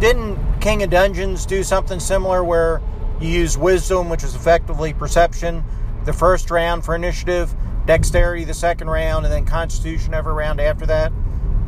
didn't 0.00 0.36
King 0.60 0.82
of 0.82 0.90
Dungeons 0.90 1.46
do 1.46 1.62
something 1.62 2.00
similar 2.00 2.42
where 2.42 2.82
you 3.20 3.28
use 3.28 3.56
wisdom, 3.56 4.08
which 4.08 4.24
is 4.24 4.34
effectively 4.34 4.92
perception, 4.92 5.62
the 6.04 6.12
first 6.12 6.50
round 6.50 6.84
for 6.84 6.96
initiative, 6.96 7.54
dexterity 7.86 8.42
the 8.42 8.54
second 8.54 8.90
round, 8.90 9.24
and 9.24 9.32
then 9.32 9.44
constitution 9.46 10.14
every 10.14 10.32
round 10.32 10.60
after 10.60 10.84
that? 10.86 11.12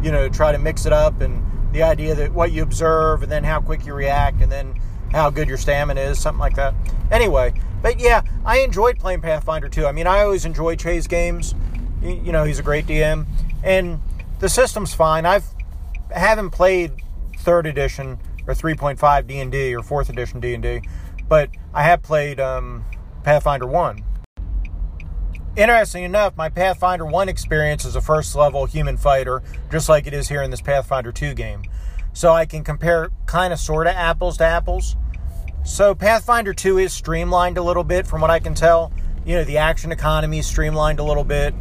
You 0.03 0.11
know, 0.11 0.29
try 0.29 0.51
to 0.51 0.59
mix 0.59 0.87
it 0.87 0.93
up 0.93 1.21
and 1.21 1.52
the 1.73 1.83
idea 1.83 2.15
that 2.15 2.33
what 2.33 2.53
you 2.53 2.63
observe 2.63 3.23
and 3.23 3.33
then 3.33 3.45
how 3.45 3.61
quick 3.61 3.87
you 3.87 3.95
react 3.95 4.41
and 4.43 4.53
then 4.53 4.79
how 5.11 5.31
good 5.31 5.49
your 5.49 5.59
stamina 5.59 6.01
is, 6.01 6.19
something 6.19 6.41
like 6.41 6.57
that. 6.57 6.75
Anyway, 7.11 7.53
but 7.83 8.01
yeah, 8.01 8.23
I 8.45 8.59
enjoyed 8.61 8.99
playing 8.99 9.21
Pathfinder 9.21 9.69
too. 9.69 9.87
I 9.87 9.93
mean, 9.93 10.07
I 10.07 10.21
always 10.21 10.45
enjoy 10.45 10.77
Che's 10.77 11.07
games. 11.07 11.55
You 12.03 12.33
know, 12.33 12.45
he's 12.45 12.59
a 12.59 12.63
great 12.63 12.87
DM, 12.87 13.27
and 13.63 14.01
the 14.41 14.49
system's 14.49 14.93
fine. 14.95 15.25
I've 15.25 15.45
haven't 16.11 16.51
played 16.51 16.93
third 17.39 17.67
edition 17.67 18.19
or 18.47 18.55
3.5 18.55 19.27
D&D 19.27 19.75
or 19.75 19.83
fourth 19.83 20.11
edition 20.11 20.41
D&D, 20.41 20.83
but 21.29 21.51
I 21.73 21.85
have 21.85 22.03
played 22.03 22.41
um, 22.41 22.85
Pathfinder 23.23 23.67
1 23.67 24.03
Interesting 25.55 26.05
enough, 26.05 26.35
my 26.35 26.49
Pathfinder 26.49 27.05
1 27.05 27.29
experience 27.29 27.85
is 27.85 27.95
a 27.95 28.01
first 28.01 28.35
level 28.35 28.65
human 28.65 28.97
fighter, 28.97 29.43
just 29.71 29.87
like 29.87 30.07
it 30.07 30.15
is 30.15 30.27
here 30.31 30.43
in 30.43 30.51
this 30.51 30.63
Pathfinder 30.63 31.13
2 31.13 31.35
game. 31.35 31.63
So 32.15 32.33
I 32.33 32.47
can 32.47 32.65
compare 32.65 33.11
kind 33.27 33.53
of 33.53 33.59
sort 33.59 33.87
of 33.87 33.95
apples 33.95 34.39
to 34.39 34.45
apples. 34.45 34.97
So 35.63 35.95
Pathfinder 35.95 36.55
2 36.55 36.79
is 36.79 36.95
streamlined 36.95 37.59
a 37.59 37.63
little 37.63 37.85
bit 37.85 38.07
from 38.07 38.23
what 38.23 38.31
I 38.31 38.39
can 38.39 38.55
tell. 38.55 38.93
You 39.27 39.37
know, 39.37 39.45
the 39.45 39.59
action 39.59 39.93
economy 39.93 40.39
is 40.39 40.47
streamlined 40.47 41.01
a 41.01 41.05
little 41.05 41.23
bit. 41.23 41.55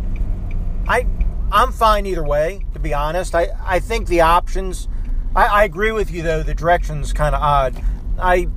I 0.87 1.05
I'm 1.51 1.73
fine 1.73 2.05
either 2.05 2.23
way, 2.23 2.65
to 2.73 2.79
be 2.79 2.93
honest. 2.93 3.35
I, 3.35 3.49
I 3.61 3.79
think 3.79 4.07
the 4.07 4.21
options 4.21 4.87
I, 5.35 5.47
I 5.47 5.63
agree 5.65 5.91
with 5.91 6.11
you 6.11 6.23
though, 6.23 6.43
the 6.43 6.53
direction's 6.53 7.11
kinda 7.11 7.37
odd. 7.37 7.75
I 8.17 8.47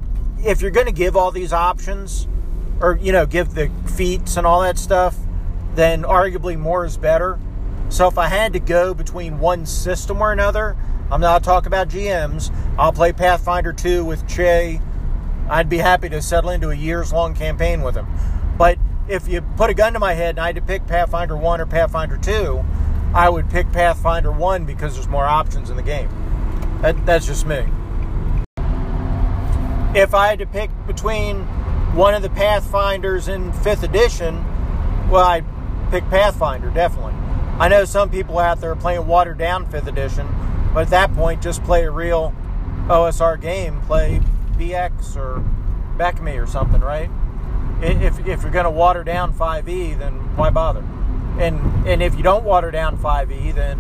if 0.45 0.63
you're 0.63 0.71
gonna 0.71 0.93
give 0.93 1.17
all 1.17 1.33
these 1.33 1.53
options, 1.53 2.29
or 2.81 2.99
you 3.03 3.11
know, 3.11 3.27
give 3.27 3.55
the 3.55 3.69
feats 3.97 4.37
and 4.37 4.47
all 4.47 4.63
that 4.63 4.79
stuff, 4.79 5.17
then 5.75 6.03
arguably 6.03 6.59
more 6.59 6.85
is 6.85 6.97
better. 6.97 7.39
So 7.89 8.09
if 8.09 8.19
I 8.19 8.29
had 8.29 8.53
to 8.55 8.61
go 8.61 8.95
between 8.95 9.39
one 9.39 9.67
system 9.67 10.21
or 10.21 10.33
another, 10.33 10.77
I'm 11.11 11.21
not 11.21 11.45
talking 11.45 11.67
about 11.67 11.89
GMs. 11.89 12.53
I'll 12.79 12.93
play 12.93 13.13
Pathfinder 13.13 13.73
2 13.73 14.05
with 14.05 14.27
Che. 14.27 14.81
I'd 15.49 15.69
be 15.69 15.79
happy 15.79 16.09
to 16.09 16.23
settle 16.23 16.51
into 16.51 16.71
a 16.71 16.75
years 16.75 17.13
long 17.13 17.35
campaign 17.35 17.83
with 17.83 17.95
him. 17.95 18.07
But 18.57 18.79
if 19.09 19.29
you 19.29 19.43
put 19.57 19.71
a 19.71 19.75
gun 19.75 19.93
to 19.93 19.99
my 19.99 20.15
head 20.15 20.31
and 20.31 20.41
I 20.41 20.47
had 20.47 20.57
to 20.57 20.63
pick 20.63 20.87
Pathfinder 20.87 21.37
1 21.37 21.61
or 21.61 21.67
Pathfinder 21.67 22.17
2, 22.17 22.65
I 23.13 23.29
would 23.29 23.51
pick 23.51 23.71
Pathfinder 23.71 24.33
1 24.33 24.65
because 24.65 24.95
there's 24.95 25.09
more 25.09 25.27
options 25.27 25.71
in 25.71 25.77
the 25.77 25.83
game. 25.83 26.09
That, 26.81 27.05
that's 27.07 27.27
just 27.27 27.47
me. 27.47 27.65
If 29.95 30.15
I 30.15 30.29
had 30.29 30.39
to 30.41 30.47
pick 30.47 30.71
between 30.87 31.43
one 31.95 32.15
of 32.15 32.23
the 32.23 32.31
Pathfinders 32.31 33.29
in 33.29 33.53
5th 33.53 33.85
edition, 33.85 34.45
well, 35.09 35.25
I'd 35.25 35.45
pick 35.95 36.11
Pathfinder, 36.11 36.71
definitely. 36.71 37.13
I 37.61 37.69
know 37.69 37.85
some 37.85 38.11
people 38.11 38.41
out 38.41 38.61
there 38.61 38.73
are 38.73 38.77
playing 38.77 39.07
watered 39.07 39.39
down 39.39 39.65
5th 39.67 39.87
edition, 39.87 40.27
but 40.75 40.81
at 40.81 40.91
that 40.91 41.15
point, 41.15 41.41
just 41.41 41.63
play 41.63 41.85
a 41.85 41.91
real 41.91 42.35
OSR 42.89 43.41
game. 43.41 43.81
Play 43.83 44.21
BX 44.57 45.17
or 45.17 45.45
BECMI 45.97 46.43
or 46.43 46.49
something, 46.49 46.81
right? 46.81 47.09
If, 47.81 48.19
if 48.27 48.43
you're 48.43 48.51
going 48.51 48.65
to 48.65 48.73
water 48.73 49.05
down 49.05 49.33
5e, 49.33 49.97
then 49.97 50.15
why 50.37 50.51
bother? 50.51 50.85
And 51.39 51.87
and 51.87 52.03
if 52.03 52.17
you 52.17 52.23
don't 52.23 52.45
water 52.45 52.71
down 52.71 52.97
5e, 52.97 53.55
then 53.55 53.79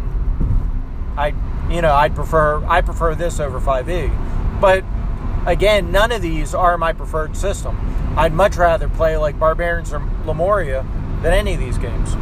I 1.16 1.34
you 1.72 1.80
know 1.80 1.94
I'd 1.94 2.14
prefer 2.14 2.64
I 2.64 2.80
prefer 2.80 3.14
this 3.14 3.40
over 3.40 3.60
5e. 3.60 4.60
But 4.60 4.84
again, 5.46 5.90
none 5.90 6.12
of 6.12 6.22
these 6.22 6.54
are 6.54 6.76
my 6.76 6.92
preferred 6.92 7.36
system. 7.36 7.78
I'd 8.16 8.32
much 8.32 8.56
rather 8.56 8.88
play 8.88 9.16
like 9.16 9.38
Barbarians 9.38 9.92
of 9.92 10.02
Lemuria 10.26 10.84
than 11.24 11.32
any 11.32 11.54
of 11.54 11.60
these 11.60 11.78
games. 11.78 12.14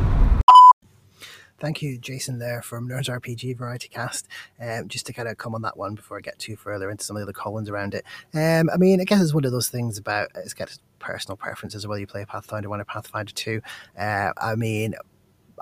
Thank 1.58 1.82
you, 1.82 1.98
Jason, 1.98 2.38
there 2.38 2.62
from 2.62 2.88
Nerds 2.88 3.08
RPG 3.08 3.56
Variety 3.56 3.88
Cast. 3.88 4.28
Um, 4.60 4.86
just 4.86 5.06
to 5.06 5.12
kind 5.12 5.28
of 5.28 5.38
come 5.38 5.56
on 5.56 5.62
that 5.62 5.76
one 5.76 5.96
before 5.96 6.18
I 6.18 6.20
get 6.20 6.38
too 6.38 6.54
further 6.54 6.88
into 6.88 7.04
some 7.04 7.16
of 7.16 7.20
the 7.20 7.24
other 7.24 7.32
columns 7.32 7.68
around 7.68 7.94
it. 7.94 8.04
Um, 8.32 8.70
I 8.72 8.76
mean, 8.76 9.00
I 9.00 9.04
guess 9.04 9.20
it's 9.20 9.34
one 9.34 9.44
of 9.44 9.50
those 9.50 9.68
things 9.68 9.98
about 9.98 10.28
it's 10.36 10.54
got 10.54 10.76
personal 11.00 11.36
preferences 11.36 11.84
whether 11.84 12.00
you 12.00 12.06
play 12.06 12.24
Pathfinder 12.24 12.68
1 12.68 12.80
or 12.80 12.84
Pathfinder 12.84 13.32
2. 13.32 13.60
Uh, 13.98 14.32
I 14.40 14.54
mean, 14.54 14.94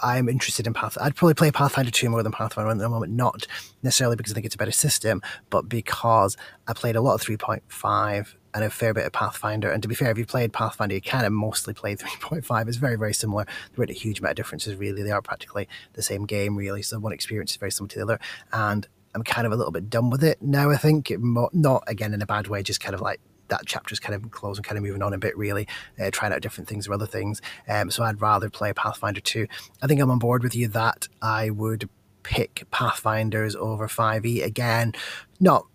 I'm 0.03 0.29
interested 0.29 0.67
in 0.67 0.75
Path. 0.75 0.99
I'd 1.01 1.17
probably 1.17 1.35
play 1.35 1.51
Pathfinder 1.51 1.91
2 1.91 2.11
more 2.11 2.23
than 2.23 2.33
Pathfinder 2.33 2.69
1 2.69 2.77
at 2.77 2.83
the 2.83 2.89
moment, 2.91 3.13
not 3.13 3.47
necessarily 3.83 4.17
because 4.17 4.33
I 4.33 4.35
think 4.35 4.45
it's 4.45 4.55
a 4.55 4.59
better 4.59 4.71
system, 4.71 5.23
but 5.49 5.67
because 5.67 6.37
I 6.69 6.75
played 6.75 6.97
a 6.97 7.01
lot 7.01 7.15
of 7.15 7.23
3.5 7.23 8.35
and 8.55 8.65
a 8.65 8.71
fair 8.71 8.93
bit 8.95 9.07
of 9.07 9.13
Pathfinder. 9.13 9.71
And 9.71 9.83
to 9.83 9.89
be 9.89 9.95
fair, 9.95 10.11
if 10.11 10.19
you 10.19 10.27
played 10.27 10.53
Pathfinder, 10.53 10.95
you 10.95 11.01
kind 11.01 11.27
of 11.27 11.33
mostly 11.33 11.75
played 11.75 11.99
3.5. 12.01 12.69
It's 12.69 12.77
very, 12.77 12.97
very 12.97 13.15
similar. 13.15 13.45
There 13.75 13.83
aren't 13.83 13.91
a 13.91 13.95
huge 13.95 14.21
amount 14.21 14.33
of 14.33 14.37
differences, 14.37 14.77
really. 14.77 15.03
They 15.03 15.11
are 15.11 15.23
practically 15.23 15.69
the 15.95 16.03
same 16.03 16.27
game, 16.27 16.57
really. 16.57 16.83
So 16.83 16.99
one 16.99 17.13
experience 17.13 17.53
is 17.53 17.57
very 17.57 17.71
similar 17.71 17.89
to 17.91 17.99
the 17.99 18.05
other. 18.05 18.21
And 18.53 18.87
I'm 19.15 19.23
kind 19.23 19.47
of 19.47 19.53
a 19.53 19.57
little 19.57 19.73
bit 19.73 19.91
done 19.91 20.11
with 20.11 20.23
it 20.23 20.41
now, 20.41 20.71
I 20.71 20.77
think. 20.77 21.13
Not, 21.19 21.85
again, 21.87 22.15
in 22.15 22.23
a 22.23 22.27
bad 22.27 22.47
way, 22.47 22.63
just 22.63 22.81
kind 22.81 22.95
of 22.95 23.01
like 23.01 23.21
that 23.49 23.67
chapter's 23.67 24.01
kind 24.01 24.15
of 24.15 24.31
closed 24.31 24.59
and 24.59 24.65
kind 24.65 24.79
of 24.79 24.85
moving 24.85 25.03
on 25.03 25.13
a 25.13 25.19
bit, 25.19 25.37
really, 25.37 25.67
uh, 26.01 26.11
trying 26.13 26.33
out 26.33 26.41
different 26.41 26.69
things 26.69 26.89
or 26.89 26.95
other 26.95 27.07
things. 27.07 27.43
Um, 27.69 27.91
so 27.91 28.05
I'd 28.05 28.21
rather 28.21 28.49
play 28.49 28.73
Pathfinder 28.73 29.21
2. 29.21 29.47
I 29.83 29.87
think 29.87 30.01
I'm 30.01 30.11
on 30.11 30.19
board 30.19 30.43
with 30.43 30.55
you 30.55 30.69
that 30.69 31.09
I 31.21 31.51
would 31.51 31.89
pick 32.23 32.65
Pathfinders 32.71 33.57
over 33.57 33.89
5e 33.89 34.45
again. 34.45 34.93
Not 35.41 35.67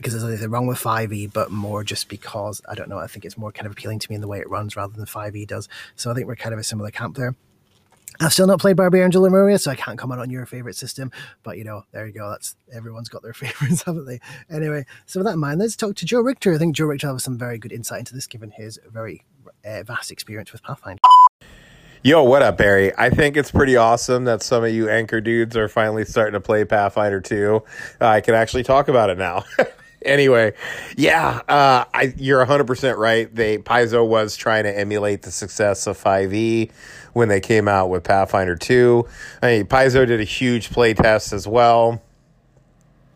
because 0.00 0.14
there's 0.14 0.24
anything 0.24 0.50
wrong 0.50 0.66
with 0.66 0.78
5e, 0.78 1.30
but 1.32 1.50
more 1.50 1.84
just 1.84 2.08
because 2.08 2.62
I 2.66 2.74
don't 2.74 2.88
know. 2.88 2.98
I 2.98 3.06
think 3.06 3.26
it's 3.26 3.36
more 3.36 3.52
kind 3.52 3.66
of 3.66 3.72
appealing 3.72 3.98
to 3.98 4.10
me 4.10 4.14
in 4.14 4.22
the 4.22 4.28
way 4.28 4.38
it 4.38 4.48
runs 4.48 4.74
rather 4.74 4.94
than 4.94 5.04
5e 5.04 5.46
does. 5.46 5.68
So 5.94 6.10
I 6.10 6.14
think 6.14 6.26
we're 6.26 6.36
kind 6.36 6.54
of 6.54 6.58
a 6.58 6.64
similar 6.64 6.90
camp 6.90 7.16
there. 7.16 7.34
I've 8.18 8.32
still 8.32 8.46
not 8.46 8.60
played 8.60 8.76
Barbarians 8.76 9.14
of 9.14 9.22
Lemuria, 9.22 9.58
so 9.58 9.70
I 9.70 9.76
can't 9.76 9.98
comment 9.98 10.20
on 10.20 10.30
your 10.30 10.44
favorite 10.46 10.76
system. 10.76 11.12
But 11.42 11.58
you 11.58 11.64
know, 11.64 11.84
there 11.92 12.06
you 12.06 12.12
go. 12.12 12.30
That's 12.30 12.56
everyone's 12.72 13.08
got 13.10 13.22
their 13.22 13.32
favorites, 13.34 13.82
haven't 13.82 14.06
they? 14.06 14.20
Anyway, 14.50 14.86
so 15.04 15.20
with 15.20 15.26
that 15.26 15.34
in 15.34 15.40
mind, 15.40 15.60
let's 15.60 15.76
talk 15.76 15.96
to 15.96 16.06
Joe 16.06 16.20
Richter. 16.20 16.54
I 16.54 16.58
think 16.58 16.74
Joe 16.74 16.86
Richter 16.86 17.08
has 17.08 17.22
some 17.22 17.38
very 17.38 17.58
good 17.58 17.72
insight 17.72 18.00
into 18.00 18.14
this, 18.14 18.26
given 18.26 18.50
his 18.50 18.78
very 18.90 19.24
uh, 19.64 19.82
vast 19.82 20.10
experience 20.10 20.50
with 20.52 20.62
Pathfinder. 20.62 21.00
Yo, 22.02 22.22
what 22.22 22.40
up, 22.40 22.56
Barry? 22.56 22.96
I 22.96 23.10
think 23.10 23.36
it's 23.36 23.50
pretty 23.50 23.76
awesome 23.76 24.24
that 24.24 24.42
some 24.42 24.64
of 24.64 24.72
you 24.72 24.88
anchor 24.88 25.20
dudes 25.20 25.54
are 25.54 25.68
finally 25.68 26.06
starting 26.06 26.32
to 26.32 26.40
play 26.40 26.64
Pathfinder 26.64 27.20
2. 27.20 27.62
Uh, 28.00 28.06
I 28.06 28.22
can 28.22 28.34
actually 28.34 28.62
talk 28.62 28.88
about 28.88 29.10
it 29.10 29.18
now. 29.18 29.44
anyway, 30.02 30.54
yeah, 30.96 31.40
uh, 31.48 31.84
I, 31.92 32.14
you're 32.16 32.44
100% 32.44 32.96
right. 32.96 33.32
They 33.34 33.58
Paizo 33.58 34.06
was 34.06 34.36
trying 34.36 34.64
to 34.64 34.78
emulate 34.78 35.22
the 35.22 35.30
success 35.30 35.86
of 35.86 36.02
5e 36.02 36.70
when 37.12 37.28
they 37.28 37.40
came 37.40 37.68
out 37.68 37.90
with 37.90 38.04
Pathfinder 38.04 38.56
2. 38.56 39.06
I 39.42 39.46
mean, 39.46 39.66
Paizo 39.66 40.06
did 40.06 40.20
a 40.20 40.24
huge 40.24 40.70
play 40.70 40.94
test 40.94 41.32
as 41.32 41.46
well 41.46 42.02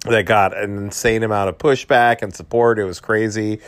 that 0.05 0.26
got 0.26 0.57
an 0.57 0.76
insane 0.76 1.23
amount 1.23 1.49
of 1.49 1.59
pushback 1.59 2.23
and 2.23 2.35
support. 2.35 2.79
It 2.79 2.85
was 2.85 3.00
crazy. 3.00 3.61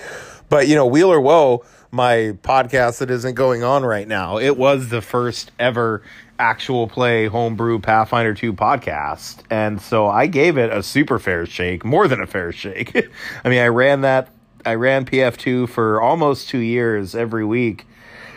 But, 0.49 0.69
you 0.69 0.75
know, 0.75 0.87
Wheeler 0.87 1.21
Woe, 1.21 1.65
my 1.91 2.37
podcast 2.43 2.99
that 2.99 3.11
isn't 3.11 3.35
going 3.35 3.63
on 3.63 3.85
right 3.85 4.07
now, 4.07 4.39
it 4.39 4.57
was 4.57 4.91
the 4.91 5.01
first 5.01 5.51
ever 5.59 6.03
actual 6.39 6.87
play 6.87 7.27
homebrew 7.27 7.79
Pathfinder 7.79 8.35
2 8.35 8.53
podcast. 8.53 9.39
And 9.51 9.81
so 9.81 10.07
I 10.07 10.27
gave 10.27 10.59
it 10.59 10.73
a 10.73 10.83
super 10.83 11.19
fair 11.19 11.47
shake, 11.47 11.85
more 11.85 12.09
than 12.09 12.21
a 12.21 12.27
fair 12.27 12.53
shake. 12.53 12.97
I 13.45 13.49
mean, 13.49 13.61
I 13.61 13.69
ran 13.69 14.03
that, 14.03 14.29
I 14.65 14.75
ran 14.75 15.05
PF2 15.05 15.69
for 15.69 16.01
almost 16.01 16.49
two 16.49 16.59
years 16.59 17.15
every 17.15 17.45
week. 17.45 17.87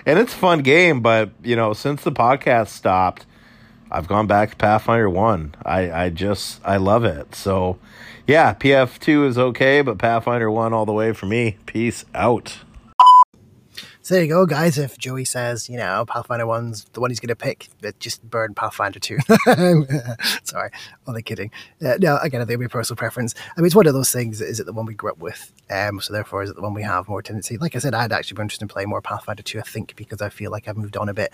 And 0.06 0.18
it's 0.18 0.34
a 0.34 0.38
fun 0.38 0.60
game, 0.60 1.01
but, 1.01 1.32
you 1.44 1.56
know, 1.56 1.74
since 1.74 2.03
the 2.03 2.12
podcast 2.12 2.70
stopped, 2.70 3.25
I've 3.91 4.08
gone 4.08 4.27
back 4.27 4.51
to 4.51 4.56
Pathfinder 4.56 5.10
1. 5.10 5.56
I, 5.65 5.91
I 5.91 6.10
just, 6.10 6.62
I 6.63 6.77
love 6.77 7.03
it. 7.03 7.36
So, 7.36 7.79
yeah, 8.27 8.53
PF2 8.53 9.27
is 9.27 9.38
okay, 9.38 9.82
but 9.82 9.98
Pathfinder 9.98 10.50
1 10.50 10.74
all 10.74 10.86
the 10.86 10.94
way 10.94 11.13
for 11.13 11.25
me. 11.25 11.58
Peace 11.65 12.06
out. 12.13 12.60
There 14.09 14.23
you 14.23 14.27
go, 14.27 14.47
guys. 14.47 14.79
If 14.79 14.97
Joey 14.97 15.23
says, 15.23 15.69
you 15.69 15.77
know, 15.77 16.03
Pathfinder 16.03 16.45
1's 16.45 16.85
the 16.93 16.99
one 16.99 17.11
he's 17.11 17.19
going 17.19 17.27
to 17.27 17.35
pick, 17.35 17.69
just 17.99 18.27
burn 18.27 18.55
Pathfinder 18.55 18.97
2. 18.97 19.19
Sorry, 20.43 20.71
only 21.05 21.21
kidding. 21.21 21.51
Uh, 21.79 21.93
no, 21.99 22.17
again, 22.17 22.41
I 22.41 22.45
think 22.45 22.55
it'll 22.55 22.61
be 22.61 22.67
personal 22.67 22.97
preference. 22.97 23.35
I 23.55 23.61
mean, 23.61 23.67
it's 23.67 23.75
one 23.75 23.85
of 23.85 23.93
those 23.93 24.11
things. 24.11 24.41
Is 24.41 24.59
it 24.59 24.65
the 24.65 24.73
one 24.73 24.87
we 24.87 24.95
grew 24.95 25.11
up 25.11 25.19
with? 25.19 25.53
Um, 25.69 26.01
so 26.01 26.11
therefore, 26.11 26.41
is 26.41 26.49
it 26.49 26.55
the 26.55 26.63
one 26.63 26.73
we 26.73 26.81
have 26.81 27.07
more 27.07 27.21
tendency? 27.21 27.59
Like 27.59 27.75
I 27.75 27.79
said, 27.79 27.93
I'd 27.93 28.11
actually 28.11 28.37
be 28.37 28.41
interested 28.41 28.63
in 28.63 28.69
playing 28.69 28.89
more 28.89 28.99
Pathfinder 28.99 29.43
2, 29.43 29.59
I 29.59 29.61
think, 29.61 29.95
because 29.95 30.23
I 30.23 30.29
feel 30.29 30.49
like 30.49 30.67
I've 30.67 30.75
moved 30.75 30.97
on 30.97 31.07
a 31.07 31.13
bit 31.13 31.31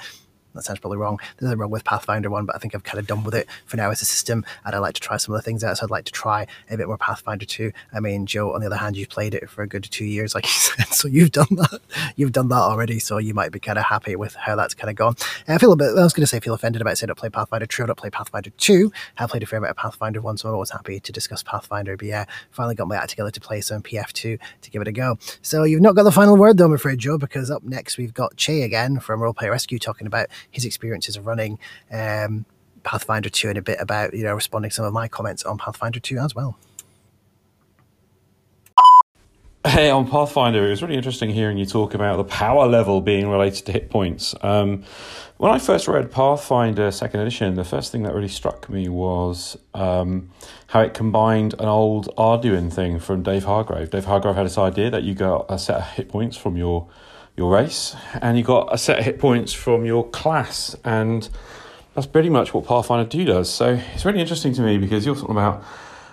that 0.55 0.63
sounds 0.63 0.79
probably 0.79 0.97
wrong. 0.97 1.19
There's 1.37 1.47
nothing 1.47 1.59
wrong 1.59 1.71
with 1.71 1.83
Pathfinder 1.83 2.29
1, 2.29 2.45
but 2.45 2.55
I 2.55 2.59
think 2.59 2.75
I've 2.75 2.83
kind 2.83 2.99
of 2.99 3.07
done 3.07 3.23
with 3.23 3.35
it 3.35 3.47
for 3.65 3.77
now 3.77 3.91
as 3.91 4.01
a 4.01 4.05
system, 4.05 4.45
and 4.65 4.75
I'd 4.75 4.79
like 4.79 4.95
to 4.95 5.01
try 5.01 5.17
some 5.17 5.33
other 5.33 5.41
things 5.41 5.63
out. 5.63 5.77
So 5.77 5.85
I'd 5.85 5.91
like 5.91 6.05
to 6.05 6.11
try 6.11 6.47
a 6.69 6.77
bit 6.77 6.87
more 6.87 6.97
Pathfinder 6.97 7.45
2. 7.45 7.71
I 7.93 7.99
mean, 7.99 8.25
Joe, 8.25 8.53
on 8.53 8.61
the 8.61 8.67
other 8.67 8.77
hand, 8.77 8.97
you've 8.97 9.09
played 9.09 9.33
it 9.35 9.49
for 9.49 9.61
a 9.61 9.67
good 9.67 9.83
two 9.83 10.05
years, 10.05 10.33
like 10.33 10.45
you 10.45 10.51
said, 10.51 10.87
so 10.87 11.07
you've 11.07 11.31
done 11.31 11.47
that. 11.51 11.81
You've 12.15 12.31
done 12.31 12.47
that 12.49 12.55
already, 12.55 12.99
so 12.99 13.17
you 13.17 13.33
might 13.33 13.51
be 13.51 13.59
kind 13.59 13.77
of 13.77 13.85
happy 13.85 14.15
with 14.15 14.35
how 14.35 14.55
that's 14.55 14.73
kind 14.73 14.89
of 14.89 14.95
gone. 14.95 15.15
And 15.47 15.55
I 15.55 15.57
feel 15.57 15.71
a 15.71 15.75
bit, 15.75 15.89
I 15.89 16.03
was 16.03 16.13
going 16.13 16.23
to 16.23 16.27
say, 16.27 16.37
I 16.37 16.39
feel 16.39 16.53
offended 16.53 16.81
about 16.81 16.97
saying 16.97 17.11
I 17.11 17.13
play 17.13 17.29
Pathfinder 17.29 17.65
2, 17.65 17.83
I 17.83 17.85
don't 17.87 17.97
play 17.97 18.09
Pathfinder 18.09 18.49
2. 18.49 18.91
I've 19.17 19.29
played 19.29 19.43
a 19.43 19.45
fair 19.45 19.61
bit 19.61 19.69
of 19.69 19.77
Pathfinder 19.77 20.21
1, 20.21 20.37
so 20.37 20.49
I'm 20.49 20.55
always 20.55 20.71
happy 20.71 20.99
to 20.99 21.11
discuss 21.11 21.43
Pathfinder. 21.43 21.97
But 21.97 22.07
yeah, 22.07 22.25
finally 22.51 22.75
got 22.75 22.87
my 22.87 22.95
act 22.95 23.09
together 23.09 23.31
to 23.31 23.41
play 23.41 23.61
some 23.61 23.81
PF2 23.81 24.39
to 24.61 24.71
give 24.71 24.81
it 24.81 24.87
a 24.87 24.91
go. 24.91 25.17
So 25.41 25.63
you've 25.63 25.81
not 25.81 25.95
got 25.95 26.03
the 26.03 26.11
final 26.11 26.37
word, 26.37 26.57
though, 26.57 26.65
I'm 26.65 26.73
afraid, 26.73 26.99
Joe, 26.99 27.17
because 27.17 27.51
up 27.51 27.63
next 27.63 27.97
we've 27.97 28.13
got 28.13 28.35
Che 28.37 28.61
again 28.61 28.99
from 28.99 29.19
Roleplay 29.19 29.49
Rescue 29.49 29.79
talking 29.79 30.07
about 30.07 30.27
his 30.51 30.65
experiences 30.65 31.17
of 31.17 31.25
running 31.25 31.59
um, 31.91 32.45
Pathfinder 32.83 33.29
2 33.29 33.49
and 33.49 33.57
a 33.57 33.61
bit 33.61 33.77
about, 33.79 34.13
you 34.13 34.23
know, 34.23 34.33
responding 34.33 34.69
to 34.69 34.75
some 34.75 34.85
of 34.85 34.93
my 34.93 35.07
comments 35.07 35.43
on 35.43 35.57
Pathfinder 35.57 35.99
2 35.99 36.17
as 36.19 36.35
well. 36.35 36.57
Hey, 39.65 39.89
on 39.89 40.07
Pathfinder, 40.07 40.63
it 40.67 40.69
was 40.69 40.83
really 40.83 40.95
interesting 40.95 41.31
hearing 41.31 41.57
you 41.57 41.65
talk 41.65 41.95
about 41.95 42.17
the 42.17 42.23
power 42.23 42.67
level 42.67 43.01
being 43.01 43.27
related 43.27 43.65
to 43.65 43.71
hit 43.71 43.89
points. 43.89 44.35
Um, 44.41 44.83
when 45.37 45.51
I 45.51 45.57
first 45.57 45.87
read 45.87 46.11
Pathfinder 46.11 46.91
Second 46.91 47.21
Edition, 47.21 47.55
the 47.55 47.63
first 47.63 47.91
thing 47.91 48.03
that 48.03 48.13
really 48.13 48.27
struck 48.27 48.69
me 48.69 48.87
was 48.89 49.57
um, 49.73 50.29
how 50.67 50.81
it 50.81 50.93
combined 50.93 51.55
an 51.55 51.65
old 51.65 52.15
Arduin 52.15 52.71
thing 52.71 52.99
from 52.99 53.23
Dave 53.23 53.45
Hargrave. 53.45 53.89
Dave 53.89 54.05
Hargrave 54.05 54.35
had 54.35 54.45
this 54.45 54.59
idea 54.59 54.91
that 54.91 55.01
you 55.01 55.15
got 55.15 55.47
a 55.49 55.57
set 55.57 55.77
of 55.77 55.87
hit 55.93 56.09
points 56.09 56.37
from 56.37 56.55
your 56.55 56.87
your 57.37 57.51
race, 57.51 57.95
and 58.21 58.37
you 58.37 58.43
got 58.43 58.73
a 58.73 58.77
set 58.77 58.99
of 58.99 59.05
hit 59.05 59.19
points 59.19 59.53
from 59.53 59.85
your 59.85 60.09
class, 60.09 60.75
and 60.83 61.27
that's 61.93 62.07
pretty 62.07 62.29
much 62.29 62.53
what 62.53 62.65
Pathfinder 62.65 63.09
2 63.09 63.25
does. 63.25 63.49
So 63.49 63.79
it's 63.93 64.05
really 64.05 64.21
interesting 64.21 64.53
to 64.53 64.61
me 64.61 64.77
because 64.77 65.05
you're 65.05 65.15
talking 65.15 65.31
about 65.31 65.63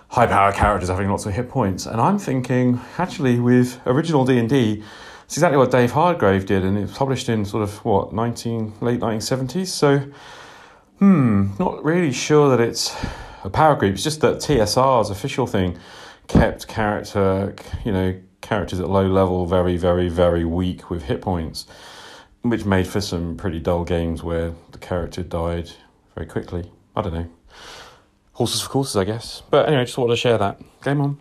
high 0.09 0.26
power 0.26 0.52
characters 0.52 0.88
having 0.88 1.09
lots 1.09 1.26
of 1.26 1.33
hit 1.33 1.49
points, 1.49 1.87
and 1.87 2.00
I'm 2.00 2.19
thinking 2.19 2.81
actually 2.99 3.38
with 3.38 3.81
original 3.87 4.25
D 4.25 4.38
and 4.38 4.49
D, 4.49 4.83
it's 5.25 5.37
exactly 5.37 5.57
what 5.57 5.71
Dave 5.71 5.93
Hargrave 5.93 6.45
did, 6.45 6.64
and 6.64 6.76
it 6.76 6.83
was 6.83 6.93
published 6.93 7.29
in 7.29 7.45
sort 7.45 7.62
of 7.62 7.85
what 7.85 8.12
19 8.12 8.75
late 8.81 9.00
1970s. 9.00 9.69
So, 9.69 10.02
hmm, 10.99 11.52
not 11.59 11.83
really 11.85 12.12
sure 12.12 12.55
that 12.55 12.61
it's 12.61 12.95
a 13.45 13.50
power 13.50 13.75
group. 13.75 13.95
It's 13.95 14.05
just 14.05 14.21
that 14.21 14.37
TSR's 14.37 15.09
official 15.11 15.47
thing 15.47 15.79
kept 16.29 16.69
character, 16.69 17.55
you 17.85 17.93
know, 17.93 18.21
characters 18.53 18.81
at 18.81 18.91
low 18.91 19.07
level 19.07 19.47
very, 19.47 19.79
very, 19.79 20.11
very 20.11 20.45
weak 20.45 20.91
with 20.91 21.05
hit 21.05 21.23
points, 21.23 21.67
which 22.43 22.67
made 22.67 22.87
for 22.87 23.01
some 23.01 23.35
pretty 23.35 23.59
dull 23.59 23.83
games 23.83 24.23
where 24.23 24.53
the 24.73 24.79
character 24.79 25.23
died 25.23 25.71
very 26.15 26.27
quickly. 26.27 26.71
I 26.95 27.01
don't 27.01 27.15
know. 27.15 27.31
Horses 28.35 28.61
for 28.61 28.69
courses, 28.69 28.95
I 28.95 29.05
guess. 29.05 29.43
But 29.49 29.69
anyway, 29.69 29.87
just 29.87 29.97
wanted 29.97 30.13
to 30.13 30.17
share 30.19 30.37
that. 30.37 30.61
Game 30.83 31.01
on. 31.01 31.19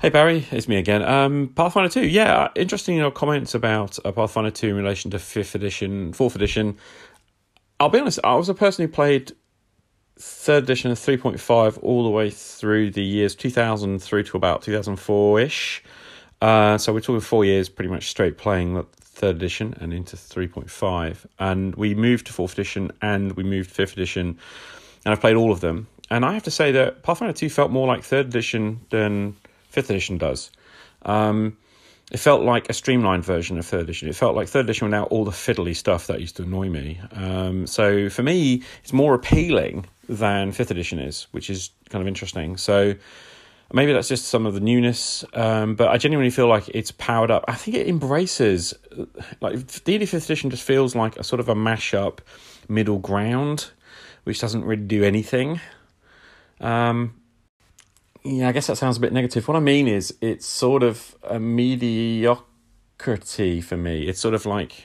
Hey 0.00 0.08
Barry, 0.08 0.44
it's 0.50 0.66
me 0.66 0.76
again. 0.76 1.02
Um, 1.04 1.52
Pathfinder 1.54 1.88
2, 1.88 2.04
yeah, 2.04 2.48
interesting 2.56 2.96
you 2.96 3.02
know, 3.02 3.12
comments 3.12 3.54
about 3.54 3.96
uh, 4.04 4.10
Pathfinder 4.10 4.50
2 4.50 4.70
in 4.70 4.74
relation 4.74 5.12
to 5.12 5.18
5th 5.18 5.54
edition, 5.54 6.12
4th 6.12 6.34
edition. 6.34 6.78
I'll 7.78 7.90
be 7.90 8.00
honest, 8.00 8.18
I 8.24 8.34
was 8.34 8.48
a 8.48 8.54
person 8.54 8.86
who 8.86 8.90
played 8.90 9.34
third 10.20 10.64
edition 10.64 10.90
of 10.90 10.98
3.5 10.98 11.78
all 11.82 12.04
the 12.04 12.10
way 12.10 12.30
through 12.30 12.90
the 12.90 13.02
years 13.02 13.34
2000 13.34 14.00
through 14.00 14.22
to 14.24 14.36
about 14.36 14.62
2004 14.62 15.40
ish. 15.40 15.82
Uh, 16.42 16.78
so 16.78 16.92
we're 16.92 17.00
talking 17.00 17.20
four 17.20 17.44
years 17.44 17.68
pretty 17.68 17.90
much 17.90 18.08
straight 18.08 18.36
playing 18.38 18.84
third 19.00 19.36
edition 19.36 19.74
and 19.80 19.92
into 19.92 20.16
3.5. 20.16 21.26
And 21.38 21.74
we 21.74 21.94
moved 21.94 22.26
to 22.26 22.32
fourth 22.32 22.52
edition 22.52 22.92
and 23.00 23.32
we 23.32 23.42
moved 23.42 23.70
fifth 23.70 23.92
edition. 23.94 24.38
And 25.04 25.12
I've 25.12 25.20
played 25.20 25.36
all 25.36 25.52
of 25.52 25.60
them. 25.60 25.88
And 26.10 26.24
I 26.24 26.34
have 26.34 26.42
to 26.44 26.50
say 26.50 26.72
that 26.72 27.02
Pathfinder 27.02 27.32
2 27.32 27.48
felt 27.48 27.70
more 27.70 27.86
like 27.86 28.02
third 28.02 28.26
edition 28.26 28.80
than 28.90 29.36
fifth 29.70 29.90
edition 29.90 30.18
does. 30.18 30.50
Um, 31.02 31.56
it 32.10 32.18
felt 32.18 32.42
like 32.42 32.68
a 32.68 32.72
streamlined 32.72 33.24
version 33.24 33.56
of 33.58 33.64
third 33.64 33.82
edition. 33.82 34.08
It 34.08 34.16
felt 34.16 34.34
like 34.34 34.48
third 34.48 34.64
edition 34.64 34.86
without 34.86 35.08
all 35.08 35.24
the 35.24 35.30
fiddly 35.30 35.76
stuff 35.76 36.08
that 36.08 36.20
used 36.20 36.36
to 36.36 36.42
annoy 36.42 36.68
me. 36.68 37.00
Um, 37.12 37.66
so 37.66 38.10
for 38.10 38.22
me, 38.22 38.64
it's 38.82 38.92
more 38.92 39.14
appealing 39.14 39.86
than 40.10 40.52
fifth 40.52 40.70
edition 40.70 40.98
is, 40.98 41.26
which 41.30 41.48
is 41.48 41.70
kind 41.88 42.02
of 42.02 42.08
interesting. 42.08 42.56
So 42.56 42.94
maybe 43.72 43.92
that's 43.92 44.08
just 44.08 44.26
some 44.26 44.44
of 44.46 44.54
the 44.54 44.60
newness, 44.60 45.24
um, 45.34 45.76
but 45.76 45.88
I 45.88 45.96
genuinely 45.96 46.30
feel 46.30 46.48
like 46.48 46.68
it's 46.68 46.90
powered 46.90 47.30
up. 47.30 47.44
I 47.46 47.54
think 47.54 47.76
it 47.76 47.86
embraces 47.88 48.74
like 49.40 49.84
D&D 49.84 50.06
fifth 50.06 50.24
edition 50.24 50.50
just 50.50 50.64
feels 50.64 50.94
like 50.94 51.16
a 51.16 51.24
sort 51.24 51.40
of 51.40 51.48
a 51.48 51.54
mashup 51.54 52.18
middle 52.68 52.98
ground 52.98 53.70
which 54.24 54.40
doesn't 54.40 54.64
really 54.64 54.82
do 54.82 55.04
anything. 55.04 55.60
Um, 56.60 57.14
yeah, 58.24 58.48
I 58.48 58.52
guess 58.52 58.66
that 58.66 58.76
sounds 58.76 58.96
a 58.98 59.00
bit 59.00 59.12
negative. 59.12 59.48
What 59.48 59.56
I 59.56 59.60
mean 59.60 59.88
is, 59.88 60.14
it's 60.20 60.46
sort 60.46 60.82
of 60.82 61.16
a 61.22 61.40
mediocrity 61.40 62.42
for 63.62 63.76
me. 63.76 64.08
It's 64.08 64.20
sort 64.20 64.34
of 64.34 64.44
like 64.44 64.84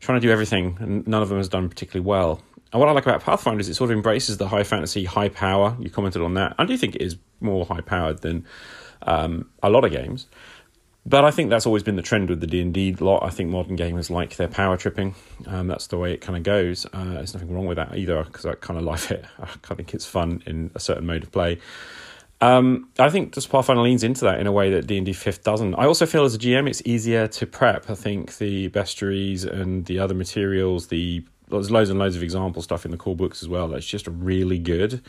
trying 0.00 0.20
to 0.20 0.26
do 0.26 0.32
everything, 0.32 0.76
and 0.80 1.06
none 1.06 1.22
of 1.22 1.28
them 1.28 1.38
has 1.38 1.48
done 1.48 1.68
particularly 1.68 2.04
well. 2.06 2.42
And 2.74 2.80
what 2.80 2.88
I 2.88 2.92
like 2.92 3.06
about 3.06 3.22
Pathfinder 3.22 3.60
is 3.60 3.68
it 3.68 3.74
sort 3.74 3.92
of 3.92 3.96
embraces 3.96 4.36
the 4.36 4.48
high 4.48 4.64
fantasy, 4.64 5.04
high 5.04 5.28
power. 5.28 5.76
You 5.78 5.90
commented 5.90 6.22
on 6.22 6.34
that. 6.34 6.56
I 6.58 6.64
do 6.64 6.76
think 6.76 6.96
it 6.96 7.02
is 7.02 7.16
more 7.40 7.64
high 7.64 7.82
powered 7.82 8.22
than 8.22 8.44
um, 9.02 9.48
a 9.62 9.70
lot 9.70 9.84
of 9.84 9.92
games. 9.92 10.26
But 11.06 11.24
I 11.24 11.30
think 11.30 11.50
that's 11.50 11.66
always 11.66 11.84
been 11.84 11.94
the 11.94 12.02
trend 12.02 12.30
with 12.30 12.40
the 12.40 12.48
D 12.48 12.60
and 12.60 12.74
D 12.74 12.92
lot. 12.94 13.22
I 13.22 13.30
think 13.30 13.50
modern 13.50 13.76
gamers 13.76 14.10
like 14.10 14.34
their 14.34 14.48
power 14.48 14.76
tripping. 14.76 15.14
Um, 15.46 15.68
that's 15.68 15.86
the 15.86 15.98
way 15.98 16.14
it 16.14 16.20
kind 16.20 16.36
of 16.36 16.42
goes. 16.42 16.84
Uh, 16.92 17.14
there's 17.14 17.32
nothing 17.32 17.54
wrong 17.54 17.66
with 17.66 17.76
that 17.76 17.96
either, 17.96 18.24
because 18.24 18.44
I 18.44 18.54
kind 18.54 18.76
of 18.76 18.84
like 18.84 19.08
it. 19.08 19.24
I 19.38 19.74
think 19.76 19.94
it's 19.94 20.06
fun 20.06 20.42
in 20.44 20.72
a 20.74 20.80
certain 20.80 21.06
mode 21.06 21.22
of 21.22 21.30
play. 21.30 21.60
Um, 22.40 22.88
I 22.98 23.08
think 23.08 23.34
just 23.34 23.50
Pathfinder 23.50 23.82
leans 23.82 24.02
into 24.02 24.24
that 24.24 24.40
in 24.40 24.48
a 24.48 24.52
way 24.52 24.70
that 24.72 24.88
D 24.88 24.96
and 24.96 25.06
D 25.06 25.12
Fifth 25.12 25.44
doesn't. 25.44 25.74
I 25.76 25.86
also 25.86 26.06
feel 26.06 26.24
as 26.24 26.34
a 26.34 26.38
GM, 26.38 26.68
it's 26.68 26.82
easier 26.84 27.28
to 27.28 27.46
prep. 27.46 27.88
I 27.88 27.94
think 27.94 28.38
the 28.38 28.68
bestiaries 28.70 29.46
and 29.46 29.84
the 29.84 30.00
other 30.00 30.14
materials, 30.14 30.88
the 30.88 31.24
there's 31.58 31.70
loads 31.70 31.90
and 31.90 31.98
loads 31.98 32.16
of 32.16 32.22
example 32.22 32.62
stuff 32.62 32.84
in 32.84 32.90
the 32.90 32.96
core 32.96 33.16
books 33.16 33.42
as 33.42 33.48
well 33.48 33.68
that's 33.68 33.86
just 33.86 34.06
really 34.06 34.58
good. 34.58 35.02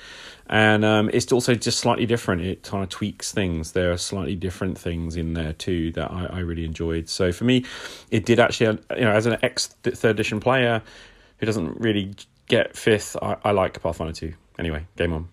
And 0.48 0.86
um, 0.86 1.10
it's 1.14 1.32
also 1.32 1.56
just 1.56 1.80
slightly 1.80 2.06
different. 2.06 2.42
It 2.42 2.64
kind 2.64 2.84
of 2.84 2.90
tweaks 2.90 3.32
things. 3.32 3.72
There 3.72 3.92
are 3.92 3.98
slightly 3.98 4.36
different 4.36 4.78
things 4.78 5.16
in 5.16 5.34
there 5.34 5.54
too 5.54 5.92
that 5.94 6.12
I, 6.12 6.26
I 6.26 6.40
really 6.40 6.66
enjoyed. 6.66 7.10
So 7.10 7.32
for 7.32 7.44
me 7.44 7.66
it 8.12 8.26
did 8.26 8.40
actually 8.40 8.80
you 8.98 9.06
know 9.06 9.12
as 9.12 9.26
an 9.26 9.38
ex 9.42 9.68
third 9.68 10.12
edition 10.12 10.40
player 10.40 10.82
who 11.40 11.46
doesn't 11.46 11.80
really 11.80 12.14
get 12.48 12.76
fifth 12.76 13.18
I, 13.22 13.38
I 13.44 13.52
like 13.52 13.82
pathfinder 13.82 14.14
2 14.14 14.34
anyway 14.60 14.86
game 14.96 15.14
on 15.14 15.28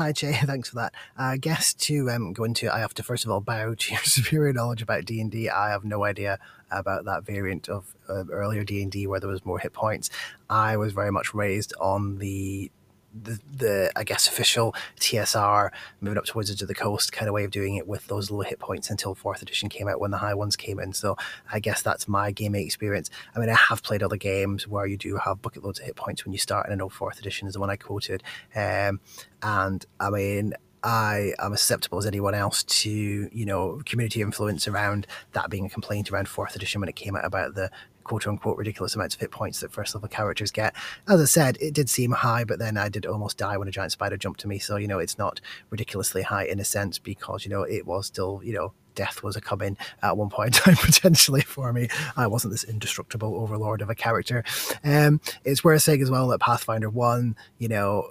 Hi, 0.00 0.12
Jay. 0.12 0.32
Thanks 0.44 0.70
for 0.70 0.76
that. 0.76 0.94
I 1.14 1.36
guess 1.36 1.74
to 1.74 2.08
um, 2.08 2.32
go 2.32 2.44
into 2.44 2.74
I 2.74 2.78
have 2.78 2.94
to 2.94 3.02
first 3.02 3.26
of 3.26 3.30
all 3.30 3.40
bow 3.52 3.74
to 3.74 3.92
your 3.92 4.02
superior 4.04 4.54
knowledge 4.54 4.80
about 4.80 5.04
D 5.04 5.20
and 5.20 5.34
I 5.50 5.68
have 5.68 5.84
no 5.84 6.04
idea 6.04 6.38
about 6.70 7.04
that 7.04 7.26
variant 7.26 7.68
of 7.68 7.94
uh, 8.08 8.24
earlier 8.32 8.64
D 8.64 8.82
and 8.82 8.90
D 8.90 9.06
where 9.06 9.20
there 9.20 9.28
was 9.28 9.44
more 9.44 9.58
hit 9.58 9.74
points. 9.74 10.08
I 10.48 10.78
was 10.78 10.94
very 10.94 11.12
much 11.12 11.34
raised 11.34 11.74
on 11.78 12.16
the 12.16 12.70
the, 13.12 13.38
the 13.52 13.92
I 13.96 14.04
guess 14.04 14.26
official 14.26 14.74
TSR 14.98 15.70
moving 16.00 16.18
up 16.18 16.24
to 16.26 16.36
Wizards 16.36 16.62
of 16.62 16.68
the 16.68 16.74
Coast 16.74 17.12
kind 17.12 17.28
of 17.28 17.34
way 17.34 17.44
of 17.44 17.50
doing 17.50 17.76
it 17.76 17.86
with 17.86 18.06
those 18.06 18.30
low 18.30 18.40
hit 18.40 18.58
points 18.58 18.90
until 18.90 19.14
fourth 19.14 19.42
edition 19.42 19.68
came 19.68 19.88
out 19.88 20.00
when 20.00 20.10
the 20.10 20.18
high 20.18 20.34
ones 20.34 20.56
came 20.56 20.78
in. 20.78 20.92
So 20.92 21.16
I 21.52 21.60
guess 21.60 21.82
that's 21.82 22.08
my 22.08 22.30
gaming 22.30 22.64
experience. 22.64 23.10
I 23.34 23.40
mean, 23.40 23.48
I 23.48 23.56
have 23.56 23.82
played 23.82 24.02
other 24.02 24.16
games 24.16 24.68
where 24.68 24.86
you 24.86 24.96
do 24.96 25.16
have 25.16 25.42
bucket 25.42 25.64
loads 25.64 25.80
of 25.80 25.86
hit 25.86 25.96
points 25.96 26.24
when 26.24 26.32
you 26.32 26.38
start, 26.38 26.66
and 26.66 26.72
I 26.72 26.76
know 26.76 26.88
fourth 26.88 27.18
edition 27.18 27.48
is 27.48 27.54
the 27.54 27.60
one 27.60 27.70
I 27.70 27.76
quoted. 27.76 28.22
Um, 28.54 29.00
and 29.42 29.84
I 29.98 30.10
mean, 30.10 30.54
I 30.82 31.34
am 31.38 31.52
as 31.52 31.60
susceptible 31.60 31.98
as 31.98 32.06
anyone 32.06 32.34
else 32.34 32.62
to, 32.62 32.90
you 32.90 33.44
know, 33.44 33.82
community 33.84 34.22
influence 34.22 34.66
around 34.66 35.06
that 35.32 35.50
being 35.50 35.66
a 35.66 35.68
complaint 35.68 36.10
around 36.10 36.28
fourth 36.28 36.56
edition 36.56 36.80
when 36.80 36.88
it 36.88 36.96
came 36.96 37.16
out 37.16 37.24
about 37.24 37.54
the 37.54 37.70
quote 38.04 38.26
unquote 38.26 38.56
ridiculous 38.56 38.94
amounts 38.94 39.14
of 39.14 39.20
hit 39.20 39.30
points 39.30 39.60
that 39.60 39.72
first 39.72 39.94
level 39.94 40.08
characters 40.08 40.50
get. 40.50 40.74
As 41.08 41.20
I 41.20 41.24
said, 41.24 41.58
it 41.60 41.74
did 41.74 41.88
seem 41.88 42.12
high, 42.12 42.44
but 42.44 42.58
then 42.58 42.76
I 42.76 42.88
did 42.88 43.06
almost 43.06 43.38
die 43.38 43.56
when 43.56 43.68
a 43.68 43.72
giant 43.72 43.92
spider 43.92 44.16
jumped 44.16 44.40
to 44.40 44.48
me. 44.48 44.58
So, 44.58 44.76
you 44.76 44.88
know, 44.88 44.98
it's 44.98 45.18
not 45.18 45.40
ridiculously 45.70 46.22
high 46.22 46.44
in 46.44 46.60
a 46.60 46.64
sense 46.64 46.98
because, 46.98 47.44
you 47.44 47.50
know, 47.50 47.62
it 47.62 47.86
was 47.86 48.06
still, 48.06 48.40
you 48.44 48.52
know, 48.52 48.72
death 48.94 49.22
was 49.22 49.36
a 49.36 49.40
coming 49.40 49.76
at 50.02 50.16
one 50.16 50.28
point 50.28 50.56
in 50.56 50.62
time 50.62 50.76
potentially 50.80 51.40
for 51.40 51.72
me. 51.72 51.88
I 52.16 52.26
wasn't 52.26 52.52
this 52.52 52.64
indestructible 52.64 53.34
overlord 53.36 53.82
of 53.82 53.90
a 53.90 53.94
character. 53.94 54.44
Um, 54.84 55.20
it's 55.44 55.64
worth 55.64 55.82
saying 55.82 56.02
as 56.02 56.10
well 56.10 56.28
that 56.28 56.40
Pathfinder 56.40 56.90
1, 56.90 57.36
you 57.58 57.68
know, 57.68 58.10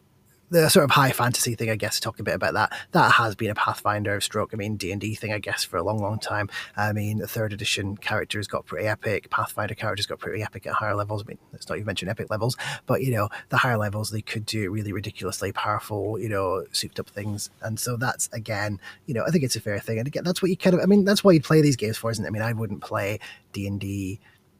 the 0.49 0.69
sort 0.69 0.83
of 0.83 0.91
high 0.91 1.11
fantasy 1.11 1.55
thing, 1.55 1.69
I 1.69 1.75
guess, 1.75 1.99
talk 1.99 2.19
a 2.19 2.23
bit 2.23 2.35
about 2.35 2.53
that. 2.53 2.73
That 2.91 3.13
has 3.13 3.35
been 3.35 3.49
a 3.49 3.55
Pathfinder 3.55 4.15
of 4.15 4.23
stroke. 4.23 4.51
I 4.53 4.57
mean, 4.57 4.75
D 4.75 4.91
and 4.91 4.99
D 4.99 5.15
thing, 5.15 5.33
I 5.33 5.39
guess, 5.39 5.63
for 5.63 5.77
a 5.77 5.83
long, 5.83 5.99
long 5.99 6.19
time. 6.19 6.49
I 6.75 6.93
mean, 6.93 7.19
the 7.19 7.27
third 7.27 7.53
edition 7.53 7.97
characters 7.97 8.47
got 8.47 8.65
pretty 8.65 8.87
epic. 8.87 9.29
Pathfinder 9.29 9.75
characters 9.75 10.05
got 10.05 10.19
pretty 10.19 10.41
epic 10.41 10.65
at 10.65 10.73
higher 10.73 10.95
levels. 10.95 11.23
I 11.23 11.29
mean, 11.29 11.37
let's 11.53 11.67
not 11.69 11.75
even 11.75 11.85
mentioned 11.85 12.09
epic 12.09 12.29
levels, 12.29 12.57
but 12.85 13.01
you 13.01 13.11
know, 13.11 13.29
the 13.49 13.57
higher 13.57 13.77
levels 13.77 14.09
they 14.09 14.21
could 14.21 14.45
do 14.45 14.71
really 14.71 14.91
ridiculously 14.91 15.51
powerful, 15.51 16.19
you 16.19 16.29
know, 16.29 16.65
souped 16.71 16.99
up 16.99 17.09
things. 17.09 17.49
And 17.61 17.79
so 17.79 17.97
that's 17.97 18.29
again, 18.33 18.79
you 19.05 19.13
know, 19.13 19.23
I 19.27 19.31
think 19.31 19.43
it's 19.43 19.55
a 19.55 19.61
fair 19.61 19.79
thing. 19.79 19.99
And 19.99 20.07
again, 20.07 20.23
that's 20.23 20.41
what 20.41 20.49
you 20.49 20.57
kind 20.57 20.73
of, 20.73 20.81
I 20.81 20.85
mean, 20.85 21.05
that's 21.05 21.23
why 21.23 21.31
you 21.31 21.41
play 21.41 21.61
these 21.61 21.75
games 21.75 21.97
for, 21.97 22.11
isn't 22.11 22.23
it? 22.23 22.27
I 22.27 22.31
mean, 22.31 22.41
I 22.41 22.53
wouldn't 22.53 22.81
play 22.81 23.19
D 23.53 23.67
and 23.67 23.79
D 23.79 24.19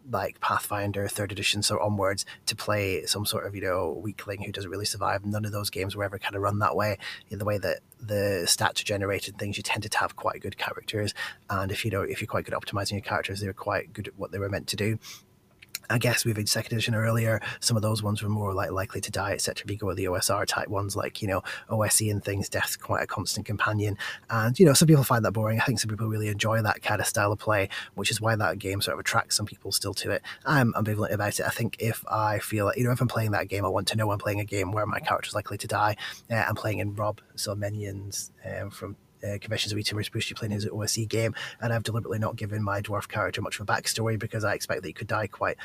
like 0.10 0.39
Pathfinder 0.39 1.08
third 1.08 1.32
edition 1.32 1.62
so 1.62 1.80
onwards 1.80 2.26
to 2.45 2.56
play 2.56 3.06
some 3.06 3.26
sort 3.26 3.45
of 3.45 3.56
you 3.56 3.62
know 3.62 4.00
weakling 4.02 4.43
who 4.43 4.52
doesn't 4.52 4.69
really 4.69 4.86
survive. 4.86 5.26
None 5.26 5.45
of 5.45 5.52
those 5.52 5.69
games 5.69 5.95
were 5.95 6.04
ever 6.04 6.19
kind 6.19 6.36
of 6.36 6.41
run 6.41 6.60
that 6.60 6.76
way. 6.76 6.98
The 7.30 7.45
way 7.45 7.58
that 7.58 7.80
the 8.02 8.43
stats 8.45 8.82
are 8.82 8.86
generated, 8.86 9.38
things 9.38 9.58
you 9.58 9.63
tended 9.63 9.91
to 9.91 9.98
have 10.00 10.15
quite 10.15 10.41
good 10.41 10.58
characters, 10.58 11.13
and 11.50 11.72
if 11.72 11.86
you 11.86 11.91
know 11.91 12.02
if 12.02 12.22
you're 12.22 12.28
quite 12.28 12.45
good 12.45 12.54
at 12.54 12.62
optimizing 12.62 12.93
your 12.93 13.02
characters, 13.02 13.39
they're 13.41 13.54
quite 13.54 13.93
good 13.93 14.08
at 14.08 14.17
what 14.17 14.32
they 14.32 14.39
were 14.39 14.50
meant 14.50 14.67
to 14.67 14.76
do. 14.76 15.00
I 15.89 15.97
guess 15.97 16.25
we've 16.25 16.38
in 16.38 16.45
second 16.45 16.73
edition 16.73 16.95
earlier, 16.95 17.41
some 17.60 17.75
of 17.75 17.84
those 17.84 18.04
ones 18.04 18.21
were 18.21 18.30
more 18.30 18.54
like 18.54 18.71
likely 18.71 19.02
to 19.02 19.12
die, 19.12 19.32
etc. 19.32 19.63
If 19.65 19.71
you 19.71 19.78
go 19.78 19.88
with 19.88 19.97
the 19.97 20.06
OSR 20.06 20.45
type 20.45 20.67
ones, 20.67 20.95
like 20.95 21.21
you 21.21 21.28
know 21.28 21.43
OSE 21.69 22.02
and 22.02 22.23
things, 22.23 22.49
death's 22.49 22.75
quite 22.75 23.04
a 23.04 23.08
constant 23.08 23.45
companion, 23.45 23.97
and 24.30 24.60
you 24.60 24.65
know 24.65 24.73
some 24.73 24.88
people 24.88 25.04
find 25.04 25.25
that 25.25 25.32
boring. 25.32 25.60
I 25.60 25.65
think 25.65 25.80
some 25.80 25.89
people 25.89 26.08
really 26.08 26.28
enjoy 26.28 26.62
that 26.62 26.82
kind 26.82 27.02
of 27.02 27.08
style 27.08 27.32
of 27.32 27.39
play, 27.39 27.69
which 27.95 28.12
is 28.12 28.21
why 28.21 28.36
that 28.36 28.60
game 28.60 28.82
sort 28.82 28.93
of 28.93 28.99
attracts 28.99 29.36
some 29.36 29.45
people 29.45 29.71
still 29.71 29.93
to 29.95 30.12
it. 30.12 30.21
I'm 30.45 30.73
ambivalent 30.73 31.12
about 31.12 31.39
it. 31.39 31.45
I 31.45 31.49
think 31.49 31.78
if 31.80 32.04
I 32.08 32.39
feel 32.39 32.65
like, 32.65 32.78
you 32.78 32.84
know 32.84 32.91
if 32.91 33.02
I'm 33.02 33.08
playing 33.08 33.32
that 33.32 33.47
game, 33.47 33.65
I 33.65 33.69
want 33.69 33.88
to 33.89 33.97
know 33.97 34.12
I'm 34.12 34.19
playing 34.19 34.39
a 34.39 34.45
game 34.45 34.71
where 34.71 34.86
my 34.86 34.99
character's 34.99 35.36
likely 35.36 35.58
to 35.58 35.67
die. 35.67 35.95
Uh, 36.30 36.36
I'm 36.36 36.56
playing 36.56 36.80
in 36.80 36.95
Rob, 36.95 37.21
so 37.36 37.56
Minions 37.56 38.32
um, 38.45 38.69
from 38.69 38.95
uh, 39.23 39.38
of 39.71 39.77
Etermers 39.77 40.12
Boost, 40.12 40.29
you 40.29 40.36
playing 40.36 40.51
his 40.51 40.67
OSE 40.67 41.05
game, 41.08 41.36
and 41.62 41.73
I've 41.73 41.84
deliberately 41.84 42.19
not 42.19 42.36
given 42.36 42.63
my 42.63 42.82
dwarf 42.82 43.08
character 43.08 43.41
much 43.41 43.60
of 43.60 43.69
a 43.69 43.71
backstory 43.71 44.17
because 44.17 44.43
I 44.43 44.53
expect 44.53 44.82
that 44.82 44.88
he 44.88 44.93
could 44.93 45.08
die 45.08 45.27
quite, 45.27 45.58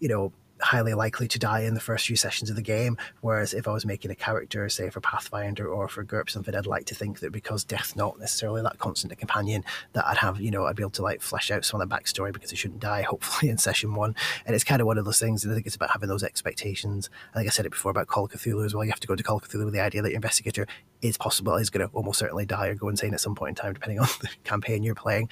you 0.00 0.08
know, 0.08 0.32
highly 0.60 0.94
likely 0.94 1.28
to 1.28 1.38
die 1.38 1.60
in 1.60 1.74
the 1.74 1.80
first 1.80 2.06
few 2.06 2.16
sessions 2.16 2.50
of 2.50 2.56
the 2.56 2.62
game. 2.62 2.96
Whereas 3.20 3.54
if 3.54 3.68
I 3.68 3.72
was 3.72 3.84
making 3.84 4.10
a 4.10 4.14
character, 4.14 4.68
say 4.68 4.90
for 4.90 5.00
Pathfinder 5.00 5.68
or 5.68 5.88
for 5.88 6.04
GURP 6.04 6.30
something, 6.30 6.54
I'd 6.54 6.66
like 6.66 6.86
to 6.86 6.94
think 6.94 7.20
that 7.20 7.32
because 7.32 7.64
death's 7.64 7.96
not 7.96 8.18
necessarily 8.18 8.62
that 8.62 8.78
constant 8.78 9.12
a 9.12 9.16
companion, 9.16 9.64
that 9.92 10.06
I'd 10.06 10.18
have, 10.18 10.40
you 10.40 10.50
know, 10.50 10.66
I'd 10.66 10.76
be 10.76 10.82
able 10.82 10.90
to 10.90 11.02
like 11.02 11.20
flesh 11.20 11.50
out 11.50 11.64
some 11.64 11.80
of 11.80 11.88
the 11.88 11.94
backstory 11.94 12.32
because 12.32 12.52
it 12.52 12.56
shouldn't 12.56 12.80
die, 12.80 13.02
hopefully, 13.08 13.50
in 13.50 13.58
session 13.58 13.94
one. 13.94 14.14
And 14.44 14.54
it's 14.54 14.64
kind 14.64 14.80
of 14.80 14.86
one 14.86 14.98
of 14.98 15.04
those 15.04 15.18
things, 15.18 15.44
and 15.44 15.52
I 15.52 15.54
think 15.54 15.66
it's 15.66 15.76
about 15.76 15.90
having 15.90 16.08
those 16.08 16.22
expectations. 16.22 17.10
I 17.34 17.38
think 17.38 17.48
I 17.48 17.50
said 17.50 17.66
it 17.66 17.70
before 17.70 17.90
about 17.90 18.06
Call 18.06 18.28
Cthulhu 18.28 18.64
as 18.64 18.74
well. 18.74 18.84
You 18.84 18.90
have 18.90 19.00
to 19.00 19.06
go 19.06 19.16
to 19.16 19.22
Call 19.22 19.36
of 19.36 19.48
Cthulhu 19.48 19.64
with 19.64 19.74
the 19.74 19.80
idea 19.80 20.02
that 20.02 20.10
your 20.10 20.16
investigator 20.16 20.66
is 21.02 21.18
possible, 21.18 21.56
is 21.56 21.70
going 21.70 21.86
to 21.86 21.94
almost 21.94 22.18
certainly 22.18 22.46
die 22.46 22.68
or 22.68 22.74
go 22.74 22.88
insane 22.88 23.14
at 23.14 23.20
some 23.20 23.34
point 23.34 23.50
in 23.50 23.62
time, 23.62 23.74
depending 23.74 24.00
on 24.00 24.08
the 24.20 24.28
campaign 24.44 24.82
you're 24.82 24.94
playing. 24.94 25.28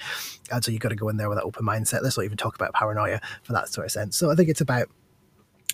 And 0.51 0.63
so 0.63 0.71
you've 0.71 0.81
got 0.81 0.89
to 0.89 0.95
go 0.95 1.09
in 1.09 1.17
there 1.17 1.29
with 1.29 1.37
that 1.37 1.45
open 1.45 1.65
mindset. 1.65 2.03
Let's 2.03 2.17
not 2.17 2.25
even 2.25 2.37
talk 2.37 2.55
about 2.55 2.73
paranoia 2.73 3.19
for 3.43 3.53
that 3.53 3.69
sort 3.69 3.85
of 3.85 3.91
sense. 3.91 4.15
So 4.15 4.31
I 4.31 4.35
think 4.35 4.49
it's 4.49 4.61
about 4.61 4.89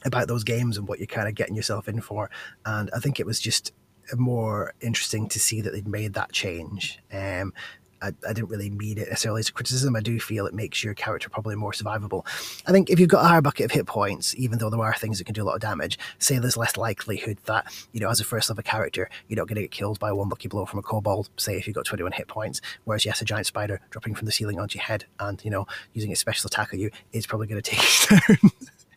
about 0.04 0.28
those 0.28 0.44
games 0.44 0.78
and 0.78 0.88
what 0.88 1.00
you're 1.00 1.08
kind 1.08 1.28
of 1.28 1.36
getting 1.36 1.56
yourself 1.56 1.88
in 1.88 2.02
for. 2.02 2.30
And 2.66 2.90
I 2.96 3.00
think 3.00 3.20
it 3.20 3.26
was 3.26 3.40
just 3.40 3.72
more 4.18 4.74
interesting 4.82 5.30
to 5.30 5.40
see 5.40 5.62
that 5.62 5.72
they'd 5.72 5.88
made 5.88 6.14
that 6.14 6.32
change. 6.32 7.00
Um, 7.12 7.54
I, 8.02 8.08
I, 8.28 8.34
didn't 8.34 8.50
really 8.50 8.70
mean 8.70 8.98
it 8.98 9.10
necessarily 9.10 9.40
as 9.40 9.50
a 9.50 9.54
criticism. 9.54 9.96
I 9.96 10.00
do 10.00 10.20
feel 10.20 10.48
it 10.48 10.54
makes 10.54 10.84
your 10.84 10.94
character 10.94 11.30
probably 11.30 11.56
more 11.56 11.72
survivable. 11.72 12.26
I 12.66 12.72
think 12.72 12.90
if 12.90 13.00
you've 13.00 13.10
got 13.10 13.24
a 13.24 13.28
higher 13.28 13.42
bucket 13.42 13.66
of 13.66 13.72
hit 13.72 13.86
points, 13.86 14.34
even 14.38 14.58
though 14.58 14.70
there 14.70 14.82
are 14.82 14.96
things 14.96 15.20
that 15.20 15.26
can 15.26 15.34
do 15.34 15.44
a 15.44 15.46
lot 15.46 15.54
of 15.56 15.62
damage, 15.62 16.00
say 16.18 16.40
there's 16.40 16.58
less 16.58 16.78
likelihood 16.78 17.38
that, 17.46 17.72
you 17.92 18.00
know, 18.00 18.10
as 18.10 18.20
a 18.20 18.24
first 18.24 18.50
level 18.50 18.64
character, 18.64 19.10
you're 19.28 19.38
not 19.38 19.48
going 19.48 19.56
to 19.56 19.62
get 19.62 19.72
killed 19.72 20.00
by 20.00 20.12
one 20.12 20.30
lucky 20.30 20.48
blow 20.48 20.66
from 20.66 20.80
a 20.80 20.84
kobold, 20.84 21.30
say 21.38 21.58
if 21.58 21.68
you've 21.68 21.76
got 21.76 21.86
21 21.86 22.14
hit 22.14 22.28
points. 22.28 22.60
Whereas, 22.86 23.06
yes, 23.06 23.22
a 23.22 23.26
giant 23.26 23.46
spider 23.46 23.80
dropping 23.92 24.16
from 24.16 24.26
the 24.26 24.32
ceiling 24.32 24.60
onto 24.60 24.78
your 24.78 24.86
head 24.86 25.06
and, 25.20 25.44
you 25.46 25.52
know, 25.52 25.68
using 25.94 26.12
a 26.12 26.16
special 26.16 26.48
attack 26.48 26.74
at 26.74 26.80
you 26.80 26.90
is 27.14 27.28
probably 27.28 27.48
going 27.48 27.62
to 27.62 27.72
take 27.72 28.10
you 28.10 28.18
down 28.18 28.52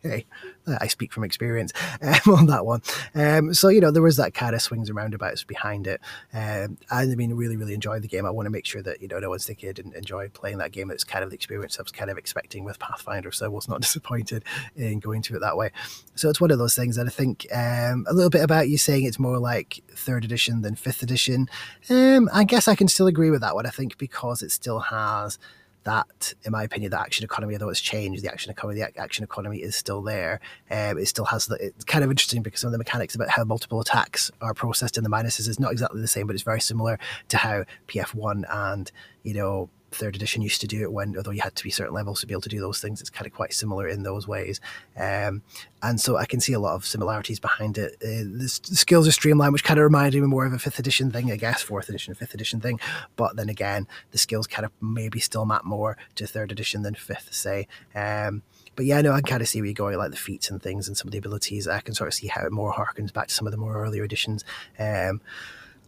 hey, 0.05 0.27
I 0.67 0.87
speak 0.87 1.13
from 1.13 1.25
experience 1.25 1.73
um, 2.03 2.35
on 2.35 2.47
that 2.47 2.65
one. 2.65 2.83
Um, 3.15 3.55
so 3.55 3.69
you 3.69 3.81
know 3.81 3.91
there 3.91 4.03
was 4.03 4.17
that 4.19 4.35
kind 4.35 4.55
of 4.55 4.63
swings 4.63 4.89
and 4.89 4.97
roundabouts 4.97 5.45
behind 5.45 5.87
it. 5.87 6.01
Um, 6.33 6.79
I 6.91 7.07
mean, 7.07 7.35
really, 7.35 7.57
really 7.57 7.75
enjoyed 7.75 8.03
the 8.03 8.09
game. 8.09 8.27
I 8.27 8.31
want 8.31 8.47
to 8.47 8.51
make 8.51 8.67
sure 8.67 8.83
that 8.83 9.01
you 9.03 9.09
know 9.09 9.19
no 9.19 9.31
one's 9.31 9.47
thinking 9.47 9.69
I 9.69 9.73
didn't 9.73 9.97
enjoy 9.97 10.29
playing 10.29 10.59
that 10.59 10.73
game. 10.73 10.91
It's 10.91 11.05
kind 11.05 11.25
of 11.25 11.31
the 11.31 11.37
experience 11.37 11.79
I 11.79 11.83
was 11.83 11.93
kind 11.93 12.11
of 12.11 12.19
expecting 12.19 12.65
with 12.65 12.79
Pathfinder, 12.79 13.33
so 13.33 13.47
I 13.47 13.49
was 13.49 13.69
not 13.69 13.81
disappointed 13.83 14.45
in 14.77 15.01
going 15.01 15.23
to 15.23 15.37
it 15.37 15.41
that 15.41 15.57
way. 15.57 15.71
So 16.15 16.29
it's 16.29 16.41
one 16.41 16.51
of 16.51 16.59
those 16.59 16.75
things 16.75 16.97
that 16.97 17.07
I 17.07 17.11
think 17.11 17.47
um, 17.53 18.07
a 18.09 18.13
little 18.13 18.31
bit 18.31 18.43
about 18.43 18.69
you 18.69 18.79
saying 18.79 19.05
it's 19.05 19.19
more 19.19 19.39
like 19.39 19.83
third 19.91 20.25
edition 20.25 20.63
than 20.63 20.75
fifth 20.75 21.03
edition. 21.03 21.49
Um, 21.89 22.29
I 22.33 22.45
guess 22.45 22.69
I 22.69 22.75
can 22.75 22.89
still 22.89 23.07
agree 23.07 23.31
with 23.31 23.41
that 23.41 23.55
one. 23.55 23.67
I 23.67 23.71
think 23.71 23.99
because 23.99 24.43
it 24.43 24.51
still 24.51 24.81
has 24.81 25.39
that, 25.85 26.35
in 26.45 26.53
my 26.53 26.63
opinion, 26.63 26.91
the 26.91 27.01
action 27.01 27.25
economy, 27.25 27.55
although 27.55 27.69
it's 27.69 27.81
changed, 27.81 28.23
the 28.23 28.31
action 28.31 28.51
economy, 28.51 28.81
the 28.81 29.01
action 29.01 29.25
economy 29.25 29.59
is 29.59 29.77
still 29.77 30.03
there. 30.03 30.41
Um, 30.71 30.99
it 30.99 31.07
still 31.07 31.27
has 31.27 31.47
the. 31.47 31.57
It's 31.57 31.85
kind 31.85 32.05
of 32.05 32.11
interesting 32.11 32.43
because 32.43 32.61
some 32.61 32.69
of 32.69 32.73
the 32.73 32.79
mechanics 32.79 33.15
about 33.15 33.31
how 33.31 33.45
multiple 33.45 33.81
attacks 33.81 34.31
are 34.41 34.55
processed 34.55 34.99
in 34.99 35.05
the 35.05 35.11
minuses 35.11 35.49
is 35.49 35.61
not 35.61 35.73
exactly 35.73 36.01
the 36.01 36.09
same, 36.09 36.27
but 36.27 36.35
it's 36.35 36.43
very 36.43 36.61
similar 36.61 36.99
to 37.29 37.37
how 37.37 37.65
PF1 37.89 38.45
and 38.49 38.91
you 39.23 39.35
know 39.35 39.71
third 39.95 40.17
edition 40.17 40.43
used 40.43 40.61
to 40.61 40.67
do 40.67 40.83
it 40.83 40.93
when, 40.93 41.17
although 41.17 41.31
you 41.31 41.43
had 41.43 41.55
to 41.57 41.65
be 41.65 41.71
certain 41.71 41.95
levels 41.95 42.21
to 42.21 42.27
be 42.27 42.35
able 42.35 42.43
to 42.43 42.49
do 42.49 42.61
those 42.61 42.81
things, 42.81 43.01
it's 43.01 43.11
kind 43.11 43.27
of 43.27 43.33
quite 43.33 43.53
similar 43.53 43.89
in 43.89 44.03
those 44.03 44.29
ways. 44.29 44.61
Um, 44.97 45.43
and 45.83 46.01
so 46.01 46.17
I 46.17 46.25
can 46.27 46.41
see 46.41 46.53
a 46.53 46.59
lot 46.59 46.75
of 46.75 46.87
similarities 46.87 47.41
behind 47.41 47.79
it. 47.79 47.95
Uh, 48.03 48.25
the, 48.39 48.49
skills 48.49 49.07
are 49.07 49.13
streamlined, 49.13 49.53
which 49.53 49.65
kind 49.65 49.79
of 49.79 49.85
reminded 49.85 50.21
me 50.21 50.27
more 50.27 50.47
of 50.47 50.53
a 50.53 50.59
fifth 50.59 50.79
edition 50.79 51.11
thing, 51.11 51.31
I 51.31 51.37
guess, 51.37 51.63
fourth 51.63 51.89
edition, 51.89 52.15
fifth 52.15 52.35
edition 52.35 52.61
thing. 52.61 52.81
But 53.17 53.37
then 53.37 53.49
again, 53.49 53.87
the 54.11 54.19
skills 54.19 54.47
kind 54.47 54.65
of 54.65 54.73
maybe 54.81 55.21
still 55.21 55.45
map 55.45 55.65
more 55.65 55.97
to 56.17 56.27
third 56.27 56.53
edition 56.53 56.83
than 56.83 56.95
fifth, 56.95 57.33
say. 57.35 57.69
Um, 57.95 58.43
but 58.77 58.87
yeah, 58.87 59.01
no, 59.01 59.13
I 59.13 59.21
can 59.21 59.31
kind 59.31 59.43
of 59.43 59.49
see 59.49 59.61
where 59.61 59.67
you're 59.67 59.75
going, 59.75 59.97
like 59.97 60.11
the 60.11 60.17
feats 60.17 60.51
and 60.51 60.63
things 60.63 60.89
and 60.89 60.97
some 60.97 61.09
of 61.09 61.13
the 61.13 61.19
abilities. 61.19 61.69
I 61.69 61.81
can 61.81 61.95
sort 61.95 62.09
of 62.09 62.15
see 62.15 62.27
how 62.27 62.45
it 62.45 62.53
more 62.53 62.73
harkens 62.73 63.13
back 63.13 63.29
to 63.29 63.35
some 63.35 63.47
of 63.47 63.53
the 63.53 63.57
more 63.57 63.77
earlier 63.77 64.05
editions. 64.05 64.45
Um, 64.79 65.21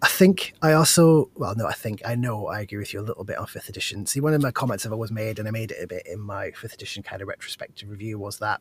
I 0.02 0.08
think 0.08 0.52
I 0.62 0.72
also, 0.72 1.30
well, 1.34 1.54
no, 1.56 1.66
I 1.66 1.72
think 1.72 2.02
I 2.04 2.14
know 2.14 2.48
I 2.48 2.60
agree 2.60 2.78
with 2.78 2.92
you 2.92 3.00
a 3.00 3.02
little 3.02 3.24
bit 3.24 3.38
on 3.38 3.46
fifth 3.46 3.68
edition. 3.68 4.06
See, 4.06 4.20
one 4.20 4.34
of 4.34 4.42
my 4.42 4.50
comments 4.50 4.84
I've 4.84 4.92
always 4.92 5.10
made, 5.10 5.38
and 5.38 5.48
I 5.48 5.50
made 5.50 5.70
it 5.70 5.82
a 5.82 5.86
bit 5.86 6.06
in 6.06 6.20
my 6.20 6.50
fifth 6.50 6.74
edition 6.74 7.02
kind 7.02 7.22
of 7.22 7.28
retrospective 7.28 7.88
review, 7.88 8.18
was 8.18 8.38
that 8.38 8.60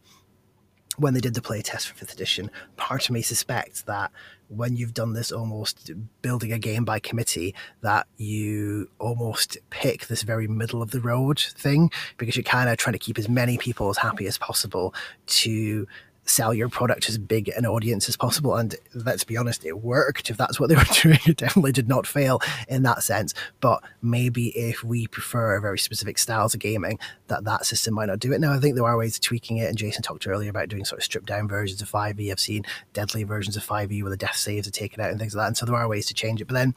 when 0.97 1.13
they 1.13 1.19
did 1.19 1.33
the 1.33 1.41
play 1.41 1.61
test 1.61 1.87
for 1.87 1.95
fifth 1.95 2.13
edition, 2.13 2.49
part 2.77 3.05
of 3.05 3.13
me 3.13 3.21
suspects 3.21 3.81
that 3.83 4.11
when 4.47 4.77
you've 4.77 4.93
done 4.93 5.13
this 5.13 5.31
almost 5.31 5.91
building 6.21 6.53
a 6.53 6.59
game 6.59 6.85
by 6.85 6.99
committee, 6.99 7.53
that 7.81 8.07
you 8.17 8.89
almost 8.99 9.57
pick 9.71 10.07
this 10.07 10.21
very 10.21 10.47
middle 10.47 10.81
of 10.81 10.91
the 10.91 11.01
road 11.01 11.39
thing 11.39 11.91
because 12.17 12.35
you're 12.35 12.43
kind 12.43 12.69
of 12.69 12.77
trying 12.77 12.93
to 12.93 12.99
keep 12.99 13.17
as 13.17 13.27
many 13.27 13.57
people 13.57 13.89
as 13.89 13.97
happy 13.97 14.27
as 14.27 14.37
possible 14.37 14.93
to 15.25 15.87
sell 16.25 16.53
your 16.53 16.69
product 16.69 17.07
as 17.07 17.17
big 17.17 17.49
an 17.49 17.65
audience 17.65 18.09
as 18.09 18.17
possible. 18.17 18.55
And 18.55 18.75
let's 18.93 19.23
be 19.23 19.37
honest, 19.37 19.65
it 19.65 19.81
worked. 19.81 20.29
If 20.29 20.37
that's 20.37 20.59
what 20.59 20.69
they 20.69 20.75
were 20.75 20.83
doing, 21.01 21.19
it 21.25 21.37
definitely 21.37 21.71
did 21.71 21.87
not 21.87 22.07
fail 22.07 22.41
in 22.67 22.83
that 22.83 23.03
sense. 23.03 23.33
But 23.61 23.83
maybe 24.01 24.47
if 24.49 24.83
we 24.83 25.07
prefer 25.07 25.59
very 25.59 25.79
specific 25.79 26.17
styles 26.17 26.53
of 26.53 26.59
gaming, 26.59 26.99
that 27.27 27.43
that 27.45 27.65
system 27.65 27.93
might 27.93 28.07
not 28.07 28.19
do 28.19 28.33
it. 28.33 28.41
Now, 28.41 28.53
I 28.53 28.59
think 28.59 28.75
there 28.75 28.85
are 28.85 28.97
ways 28.97 29.15
of 29.15 29.21
tweaking 29.21 29.57
it. 29.57 29.69
And 29.69 29.77
Jason 29.77 30.01
talked 30.01 30.27
earlier 30.27 30.49
about 30.49 30.69
doing 30.69 30.85
sort 30.85 30.99
of 30.99 31.05
stripped 31.05 31.27
down 31.27 31.47
versions 31.47 31.81
of 31.81 31.91
5e. 31.91 32.31
I've 32.31 32.39
seen 32.39 32.65
deadly 32.93 33.23
versions 33.23 33.55
of 33.55 33.65
5e 33.65 34.01
where 34.01 34.09
the 34.09 34.17
death 34.17 34.37
saves 34.37 34.67
are 34.67 34.71
taken 34.71 35.01
out 35.01 35.11
and 35.11 35.19
things 35.19 35.35
like 35.35 35.43
that. 35.43 35.47
And 35.47 35.57
so 35.57 35.65
there 35.65 35.75
are 35.75 35.87
ways 35.87 36.07
to 36.07 36.13
change 36.13 36.41
it. 36.41 36.45
But 36.45 36.55
then 36.55 36.75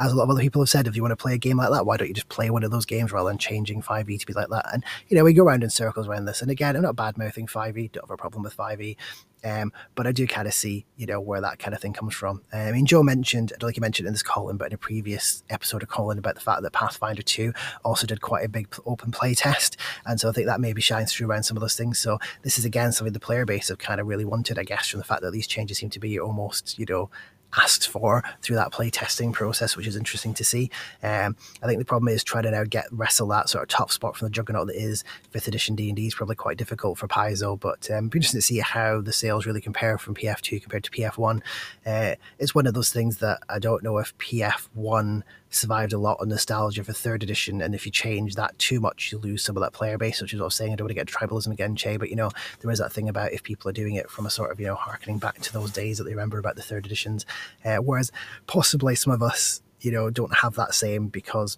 as 0.00 0.12
a 0.12 0.16
lot 0.16 0.24
of 0.24 0.30
other 0.30 0.40
people 0.40 0.62
have 0.62 0.68
said, 0.68 0.86
if 0.86 0.96
you 0.96 1.02
want 1.02 1.12
to 1.12 1.16
play 1.16 1.34
a 1.34 1.38
game 1.38 1.56
like 1.56 1.70
that, 1.70 1.84
why 1.84 1.96
don't 1.96 2.08
you 2.08 2.14
just 2.14 2.28
play 2.28 2.50
one 2.50 2.62
of 2.62 2.70
those 2.70 2.86
games 2.86 3.12
rather 3.12 3.28
than 3.28 3.38
changing 3.38 3.82
5e 3.82 4.20
to 4.20 4.26
be 4.26 4.32
like 4.32 4.48
that? 4.48 4.66
And, 4.72 4.84
you 5.08 5.16
know, 5.16 5.24
we 5.24 5.32
go 5.32 5.44
around 5.44 5.64
in 5.64 5.70
circles 5.70 6.06
around 6.06 6.26
this. 6.26 6.40
And 6.42 6.50
again, 6.50 6.76
I'm 6.76 6.82
not 6.82 6.96
bad 6.96 7.18
mouthing 7.18 7.46
5e, 7.46 7.92
don't 7.92 8.04
have 8.04 8.10
a 8.10 8.16
problem 8.16 8.42
with 8.42 8.56
5e. 8.56 8.96
Um, 9.44 9.72
but 9.94 10.06
I 10.06 10.12
do 10.12 10.26
kind 10.26 10.48
of 10.48 10.54
see, 10.54 10.84
you 10.96 11.06
know, 11.06 11.20
where 11.20 11.40
that 11.40 11.58
kind 11.58 11.74
of 11.74 11.80
thing 11.80 11.92
comes 11.92 12.14
from. 12.14 12.42
Uh, 12.52 12.56
I 12.56 12.72
mean, 12.72 12.86
Joe 12.86 13.02
mentioned, 13.02 13.52
I 13.54 13.58
don't 13.58 13.68
think 13.68 13.76
he 13.76 13.80
mentioned 13.80 14.06
in 14.06 14.12
this 14.12 14.22
Colin, 14.22 14.56
but 14.56 14.68
in 14.68 14.74
a 14.74 14.78
previous 14.78 15.44
episode 15.48 15.82
of 15.82 15.88
Colin 15.88 16.18
about 16.18 16.34
the 16.34 16.40
fact 16.40 16.62
that 16.62 16.72
Pathfinder 16.72 17.22
2 17.22 17.52
also 17.84 18.06
did 18.06 18.20
quite 18.20 18.44
a 18.44 18.48
big 18.48 18.74
open 18.84 19.12
play 19.12 19.34
test. 19.34 19.76
And 20.06 20.20
so 20.20 20.28
I 20.28 20.32
think 20.32 20.46
that 20.46 20.60
maybe 20.60 20.80
shines 20.80 21.12
through 21.12 21.28
around 21.28 21.44
some 21.44 21.56
of 21.56 21.60
those 21.60 21.76
things. 21.76 21.98
So 21.98 22.18
this 22.42 22.58
is 22.58 22.64
again 22.64 22.92
something 22.92 23.12
the 23.12 23.20
player 23.20 23.44
base 23.44 23.68
have 23.68 23.78
kind 23.78 24.00
of 24.00 24.06
really 24.06 24.24
wanted, 24.24 24.58
I 24.58 24.64
guess, 24.64 24.88
from 24.88 24.98
the 24.98 25.04
fact 25.04 25.22
that 25.22 25.32
these 25.32 25.46
changes 25.46 25.78
seem 25.78 25.90
to 25.90 26.00
be 26.00 26.18
almost, 26.18 26.78
you 26.78 26.86
know, 26.88 27.10
asked 27.56 27.88
for 27.88 28.22
through 28.42 28.56
that 28.56 28.72
play 28.72 28.90
testing 28.90 29.32
process, 29.32 29.76
which 29.76 29.86
is 29.86 29.96
interesting 29.96 30.34
to 30.34 30.44
see. 30.44 30.70
Um, 31.02 31.36
I 31.62 31.66
think 31.66 31.78
the 31.78 31.84
problem 31.84 32.08
is 32.08 32.22
trying 32.22 32.44
to 32.44 32.50
now 32.50 32.64
get 32.64 32.86
wrestle 32.90 33.28
that 33.28 33.48
sort 33.48 33.62
of 33.62 33.68
top 33.68 33.90
spot 33.90 34.16
from 34.16 34.26
the 34.26 34.30
juggernaut 34.30 34.66
that 34.66 34.76
is 34.76 35.04
fifth 35.30 35.48
edition 35.48 35.74
D 35.74 35.88
and 35.88 35.96
D 35.96 36.06
is 36.06 36.14
probably 36.14 36.36
quite 36.36 36.58
difficult 36.58 36.98
for 36.98 37.08
Paizo. 37.08 37.58
But 37.58 37.90
um, 37.90 38.08
be 38.08 38.18
interesting 38.18 38.38
to 38.38 38.46
see 38.46 38.58
how 38.58 39.00
the 39.00 39.12
sales 39.12 39.46
really 39.46 39.60
compare 39.60 39.98
from 39.98 40.14
PF2 40.14 40.62
compared 40.62 40.84
to 40.84 40.90
PF1. 40.90 41.42
Uh, 41.86 42.14
it's 42.38 42.54
one 42.54 42.66
of 42.66 42.74
those 42.74 42.92
things 42.92 43.18
that 43.18 43.40
I 43.48 43.58
don't 43.58 43.82
know 43.82 43.98
if 43.98 44.16
PF1 44.18 45.22
survived 45.50 45.92
a 45.92 45.98
lot 45.98 46.18
of 46.20 46.28
nostalgia 46.28 46.84
for 46.84 46.92
third 46.92 47.22
edition. 47.22 47.62
And 47.62 47.74
if 47.74 47.86
you 47.86 47.92
change 47.92 48.34
that 48.34 48.58
too 48.58 48.80
much, 48.80 49.10
you 49.10 49.18
lose 49.18 49.42
some 49.42 49.56
of 49.56 49.62
that 49.62 49.72
player 49.72 49.98
base, 49.98 50.20
which 50.20 50.32
is 50.32 50.40
what 50.40 50.44
I 50.44 50.46
was 50.46 50.54
saying. 50.54 50.72
I 50.72 50.76
don't 50.76 50.86
want 50.86 50.90
to 50.90 50.94
get 50.94 51.06
tribalism 51.06 51.52
again, 51.52 51.76
Che, 51.76 51.96
but 51.96 52.10
you 52.10 52.16
know, 52.16 52.30
there 52.60 52.70
is 52.70 52.78
that 52.78 52.92
thing 52.92 53.08
about 53.08 53.32
if 53.32 53.42
people 53.42 53.68
are 53.68 53.72
doing 53.72 53.94
it 53.94 54.10
from 54.10 54.26
a 54.26 54.30
sort 54.30 54.50
of, 54.50 54.60
you 54.60 54.66
know, 54.66 54.74
harkening 54.74 55.18
back 55.18 55.40
to 55.40 55.52
those 55.52 55.72
days 55.72 55.98
that 55.98 56.04
they 56.04 56.10
remember 56.10 56.38
about 56.38 56.56
the 56.56 56.62
third 56.62 56.86
editions. 56.86 57.24
Uh, 57.64 57.76
whereas 57.76 58.12
possibly 58.46 58.94
some 58.94 59.12
of 59.12 59.22
us, 59.22 59.62
you 59.80 59.90
know, 59.90 60.10
don't 60.10 60.36
have 60.36 60.54
that 60.54 60.74
same 60.74 61.08
because 61.08 61.56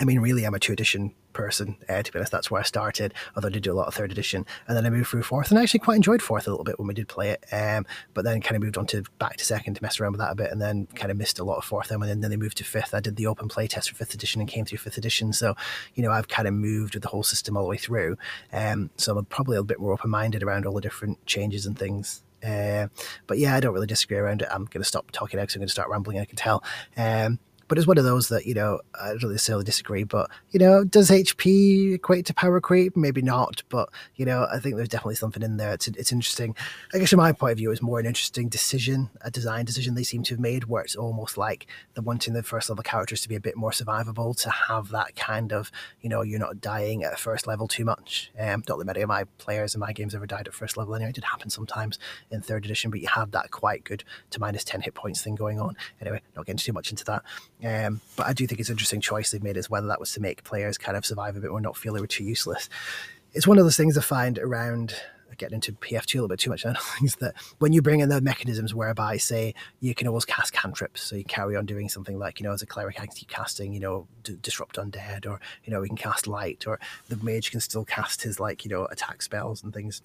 I 0.00 0.04
mean, 0.04 0.20
really, 0.20 0.44
I'm 0.44 0.54
a 0.54 0.58
two 0.58 0.72
edition 0.72 1.14
person. 1.32 1.76
Uh, 1.88 2.02
to 2.02 2.12
be 2.12 2.18
honest, 2.18 2.32
that's 2.32 2.50
where 2.50 2.60
I 2.60 2.64
started. 2.64 3.12
Although 3.34 3.48
I 3.48 3.50
did 3.50 3.62
do 3.62 3.72
a 3.72 3.74
lot 3.74 3.88
of 3.88 3.94
third 3.94 4.10
edition, 4.10 4.46
and 4.66 4.76
then 4.76 4.86
I 4.86 4.90
moved 4.90 5.08
through 5.08 5.22
fourth, 5.22 5.50
and 5.50 5.58
I 5.58 5.62
actually 5.62 5.80
quite 5.80 5.96
enjoyed 5.96 6.22
fourth 6.22 6.46
a 6.46 6.50
little 6.50 6.64
bit 6.64 6.78
when 6.78 6.88
we 6.88 6.94
did 6.94 7.08
play 7.08 7.30
it. 7.30 7.44
Um, 7.52 7.86
but 8.14 8.24
then 8.24 8.40
kind 8.40 8.56
of 8.56 8.62
moved 8.62 8.78
on 8.78 8.86
to 8.88 9.02
back 9.18 9.36
to 9.36 9.44
second 9.44 9.74
to 9.74 9.82
mess 9.82 10.00
around 10.00 10.12
with 10.12 10.20
that 10.20 10.32
a 10.32 10.34
bit, 10.34 10.50
and 10.50 10.60
then 10.60 10.86
kind 10.94 11.10
of 11.10 11.16
missed 11.16 11.38
a 11.38 11.44
lot 11.44 11.58
of 11.58 11.64
fourth. 11.64 11.90
And 11.90 12.02
then, 12.02 12.20
then 12.20 12.30
they 12.30 12.36
moved 12.36 12.56
to 12.58 12.64
fifth. 12.64 12.94
I 12.94 13.00
did 13.00 13.16
the 13.16 13.26
open 13.26 13.48
play 13.48 13.66
test 13.66 13.90
for 13.90 13.96
fifth 13.96 14.14
edition 14.14 14.40
and 14.40 14.48
came 14.48 14.64
through 14.64 14.78
fifth 14.78 14.98
edition. 14.98 15.32
So 15.32 15.54
you 15.94 16.02
know, 16.02 16.10
I've 16.10 16.28
kind 16.28 16.48
of 16.48 16.54
moved 16.54 16.94
with 16.94 17.02
the 17.02 17.08
whole 17.08 17.22
system 17.22 17.56
all 17.56 17.64
the 17.64 17.68
way 17.68 17.76
through. 17.76 18.16
Um, 18.52 18.90
so 18.96 19.16
I'm 19.16 19.24
probably 19.26 19.56
a 19.56 19.62
bit 19.62 19.80
more 19.80 19.92
open 19.92 20.10
minded 20.10 20.42
around 20.42 20.66
all 20.66 20.74
the 20.74 20.80
different 20.80 21.24
changes 21.26 21.66
and 21.66 21.78
things. 21.78 22.22
Uh, 22.44 22.88
but 23.26 23.38
yeah, 23.38 23.54
I 23.54 23.60
don't 23.60 23.72
really 23.72 23.86
disagree 23.86 24.16
around 24.16 24.42
it. 24.42 24.48
I'm 24.50 24.64
going 24.64 24.82
to 24.82 24.88
stop 24.88 25.10
talking 25.12 25.38
now 25.38 25.44
because 25.44 25.54
I'm 25.54 25.60
going 25.60 25.68
to 25.68 25.72
start 25.72 25.88
rambling. 25.88 26.18
I 26.18 26.24
can 26.24 26.36
tell. 26.36 26.64
Um, 26.96 27.38
but 27.72 27.78
it's 27.78 27.86
one 27.86 27.96
of 27.96 28.04
those 28.04 28.28
that 28.28 28.44
you 28.44 28.52
know 28.52 28.80
I 29.00 29.14
don't 29.18 29.30
necessarily 29.30 29.64
disagree. 29.64 30.04
But 30.04 30.28
you 30.50 30.60
know, 30.60 30.84
does 30.84 31.08
HP 31.08 31.94
equate 31.94 32.26
to 32.26 32.34
power 32.34 32.60
creep? 32.60 32.98
Maybe 32.98 33.22
not. 33.22 33.62
But 33.70 33.88
you 34.14 34.26
know, 34.26 34.46
I 34.52 34.58
think 34.58 34.76
there's 34.76 34.90
definitely 34.90 35.14
something 35.14 35.42
in 35.42 35.56
there. 35.56 35.72
It's 35.72 35.88
it's 35.88 36.12
interesting. 36.12 36.54
I 36.92 36.98
guess 36.98 37.08
from 37.08 37.20
my 37.20 37.32
point 37.32 37.52
of 37.52 37.56
view, 37.56 37.70
it's 37.70 37.80
more 37.80 37.98
an 37.98 38.04
interesting 38.04 38.50
decision, 38.50 39.08
a 39.22 39.30
design 39.30 39.64
decision 39.64 39.94
they 39.94 40.02
seem 40.02 40.22
to 40.24 40.34
have 40.34 40.38
made, 40.38 40.64
where 40.64 40.82
it's 40.82 40.96
almost 40.96 41.38
like 41.38 41.66
they're 41.94 42.02
wanting 42.02 42.34
the 42.34 42.42
first 42.42 42.68
level 42.68 42.82
characters 42.82 43.22
to 43.22 43.28
be 43.30 43.36
a 43.36 43.40
bit 43.40 43.56
more 43.56 43.70
survivable, 43.70 44.38
to 44.42 44.50
have 44.50 44.90
that 44.90 45.16
kind 45.16 45.50
of 45.50 45.72
you 46.02 46.10
know 46.10 46.20
you're 46.20 46.38
not 46.38 46.60
dying 46.60 47.04
at 47.04 47.18
first 47.18 47.46
level 47.46 47.68
too 47.68 47.86
much. 47.86 48.30
Um, 48.38 48.62
not 48.68 48.80
that 48.80 48.84
many 48.84 49.00
of 49.00 49.08
my 49.08 49.24
players 49.38 49.74
in 49.74 49.80
my 49.80 49.94
games 49.94 50.14
ever 50.14 50.26
died 50.26 50.46
at 50.46 50.52
first 50.52 50.76
level 50.76 50.94
anyway. 50.94 51.08
It 51.08 51.14
did 51.14 51.24
happen 51.24 51.48
sometimes 51.48 51.98
in 52.30 52.42
third 52.42 52.66
edition, 52.66 52.90
but 52.90 53.00
you 53.00 53.08
have 53.08 53.30
that 53.30 53.50
quite 53.50 53.82
good 53.82 54.04
to 54.28 54.40
minus 54.40 54.62
ten 54.62 54.82
hit 54.82 54.92
points 54.92 55.22
thing 55.22 55.36
going 55.36 55.58
on. 55.58 55.74
Anyway, 56.02 56.20
not 56.36 56.44
getting 56.44 56.58
too 56.58 56.74
much 56.74 56.90
into 56.90 57.06
that. 57.06 57.22
Um, 57.64 58.00
but 58.16 58.26
I 58.26 58.32
do 58.32 58.46
think 58.46 58.60
it's 58.60 58.68
an 58.68 58.74
interesting 58.74 59.00
choice 59.00 59.30
they've 59.30 59.42
made 59.42 59.56
as 59.56 59.70
whether 59.70 59.86
that 59.86 60.00
was 60.00 60.12
to 60.14 60.20
make 60.20 60.44
players 60.44 60.78
kind 60.78 60.96
of 60.96 61.06
survive 61.06 61.36
a 61.36 61.40
bit 61.40 61.50
or 61.50 61.60
not 61.60 61.76
feel 61.76 61.94
they 61.94 62.00
were 62.00 62.06
too 62.06 62.24
useless. 62.24 62.68
It's 63.32 63.46
one 63.46 63.58
of 63.58 63.64
those 63.64 63.76
things 63.76 63.96
I 63.96 64.02
find 64.02 64.38
around 64.38 64.94
getting 65.38 65.54
into 65.54 65.72
PF2 65.72 66.14
a 66.14 66.16
little 66.18 66.28
bit 66.28 66.40
too 66.40 66.50
much 66.50 66.64
now, 66.66 66.74
things 66.98 67.16
that 67.16 67.34
when 67.58 67.72
you 67.72 67.82
bring 67.82 68.00
in 68.00 68.08
the 68.08 68.20
mechanisms 68.20 68.74
whereby, 68.74 69.16
say, 69.16 69.54
you 69.80 69.94
can 69.94 70.08
always 70.08 70.24
cast 70.24 70.52
cantrips, 70.52 71.02
so 71.02 71.16
you 71.16 71.24
carry 71.24 71.56
on 71.56 71.66
doing 71.66 71.88
something 71.88 72.18
like, 72.18 72.40
you 72.40 72.44
know, 72.44 72.52
as 72.52 72.62
a 72.62 72.66
cleric, 72.66 73.00
I 73.00 73.06
can 73.06 73.14
keep 73.14 73.28
casting, 73.28 73.72
you 73.72 73.80
know, 73.80 74.06
d- 74.22 74.38
disrupt 74.40 74.76
undead, 74.76 75.26
or, 75.26 75.40
you 75.64 75.72
know, 75.72 75.80
we 75.80 75.88
can 75.88 75.96
cast 75.96 76.26
light, 76.26 76.66
or 76.66 76.78
the 77.08 77.16
mage 77.16 77.50
can 77.50 77.60
still 77.60 77.84
cast 77.84 78.22
his, 78.22 78.38
like, 78.38 78.64
you 78.64 78.70
know, 78.70 78.86
attack 78.86 79.22
spells 79.22 79.62
and 79.62 79.72
things 79.72 80.02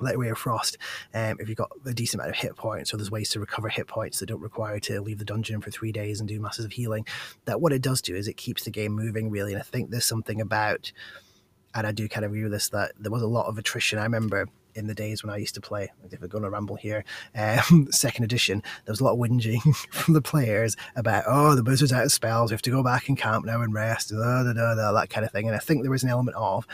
like 0.00 0.16
Ray 0.16 0.28
of 0.28 0.38
Frost, 0.38 0.78
um, 1.14 1.36
if 1.40 1.48
you've 1.48 1.58
got 1.58 1.70
a 1.84 1.92
decent 1.92 2.20
amount 2.20 2.30
of 2.30 2.40
hit 2.40 2.56
points, 2.56 2.92
or 2.92 2.96
there's 2.96 3.10
ways 3.10 3.28
to 3.30 3.40
recover 3.40 3.68
hit 3.68 3.86
points 3.86 4.18
that 4.18 4.26
don't 4.26 4.40
require 4.40 4.80
to 4.80 5.00
leave 5.00 5.18
the 5.18 5.24
dungeon 5.24 5.60
for 5.60 5.70
three 5.70 5.92
days 5.92 6.20
and 6.20 6.28
do 6.28 6.40
masses 6.40 6.64
of 6.64 6.72
healing, 6.72 7.06
that 7.44 7.60
what 7.60 7.72
it 7.72 7.82
does 7.82 8.00
do 8.00 8.14
is 8.14 8.28
it 8.28 8.36
keeps 8.36 8.64
the 8.64 8.70
game 8.70 8.92
moving 8.92 9.30
really. 9.30 9.52
And 9.52 9.60
I 9.60 9.64
think 9.64 9.90
there's 9.90 10.06
something 10.06 10.40
about, 10.40 10.92
and 11.74 11.86
I 11.86 11.92
do 11.92 12.08
kind 12.08 12.24
of 12.24 12.32
with 12.32 12.50
this, 12.50 12.68
that 12.70 12.92
there 12.98 13.12
was 13.12 13.22
a 13.22 13.28
lot 13.28 13.46
of 13.46 13.58
attrition. 13.58 13.98
I 13.98 14.04
remember 14.04 14.46
in 14.74 14.86
the 14.86 14.94
days 14.94 15.22
when 15.22 15.32
I 15.32 15.36
used 15.36 15.54
to 15.56 15.60
play, 15.60 15.90
if 16.10 16.20
we're 16.20 16.28
going 16.28 16.44
to 16.44 16.50
ramble 16.50 16.76
here, 16.76 17.04
um, 17.34 17.88
second 17.90 18.24
edition, 18.24 18.62
there 18.84 18.92
was 18.92 19.00
a 19.00 19.04
lot 19.04 19.12
of 19.12 19.18
whinging 19.18 19.60
from 19.90 20.14
the 20.14 20.22
players 20.22 20.76
about, 20.96 21.24
oh, 21.26 21.54
the 21.54 21.62
wizard's 21.62 21.92
out 21.92 22.04
of 22.04 22.12
spells, 22.12 22.50
we 22.50 22.54
have 22.54 22.62
to 22.62 22.70
go 22.70 22.82
back 22.82 23.08
and 23.08 23.18
camp 23.18 23.44
now 23.44 23.60
and 23.62 23.74
rest, 23.74 24.10
da, 24.10 24.42
da, 24.42 24.52
da, 24.52 24.92
that 24.92 25.10
kind 25.10 25.24
of 25.24 25.32
thing. 25.32 25.46
And 25.46 25.56
I 25.56 25.60
think 25.60 25.82
there 25.82 25.90
was 25.90 26.02
an 26.02 26.10
element 26.10 26.36
of, 26.36 26.66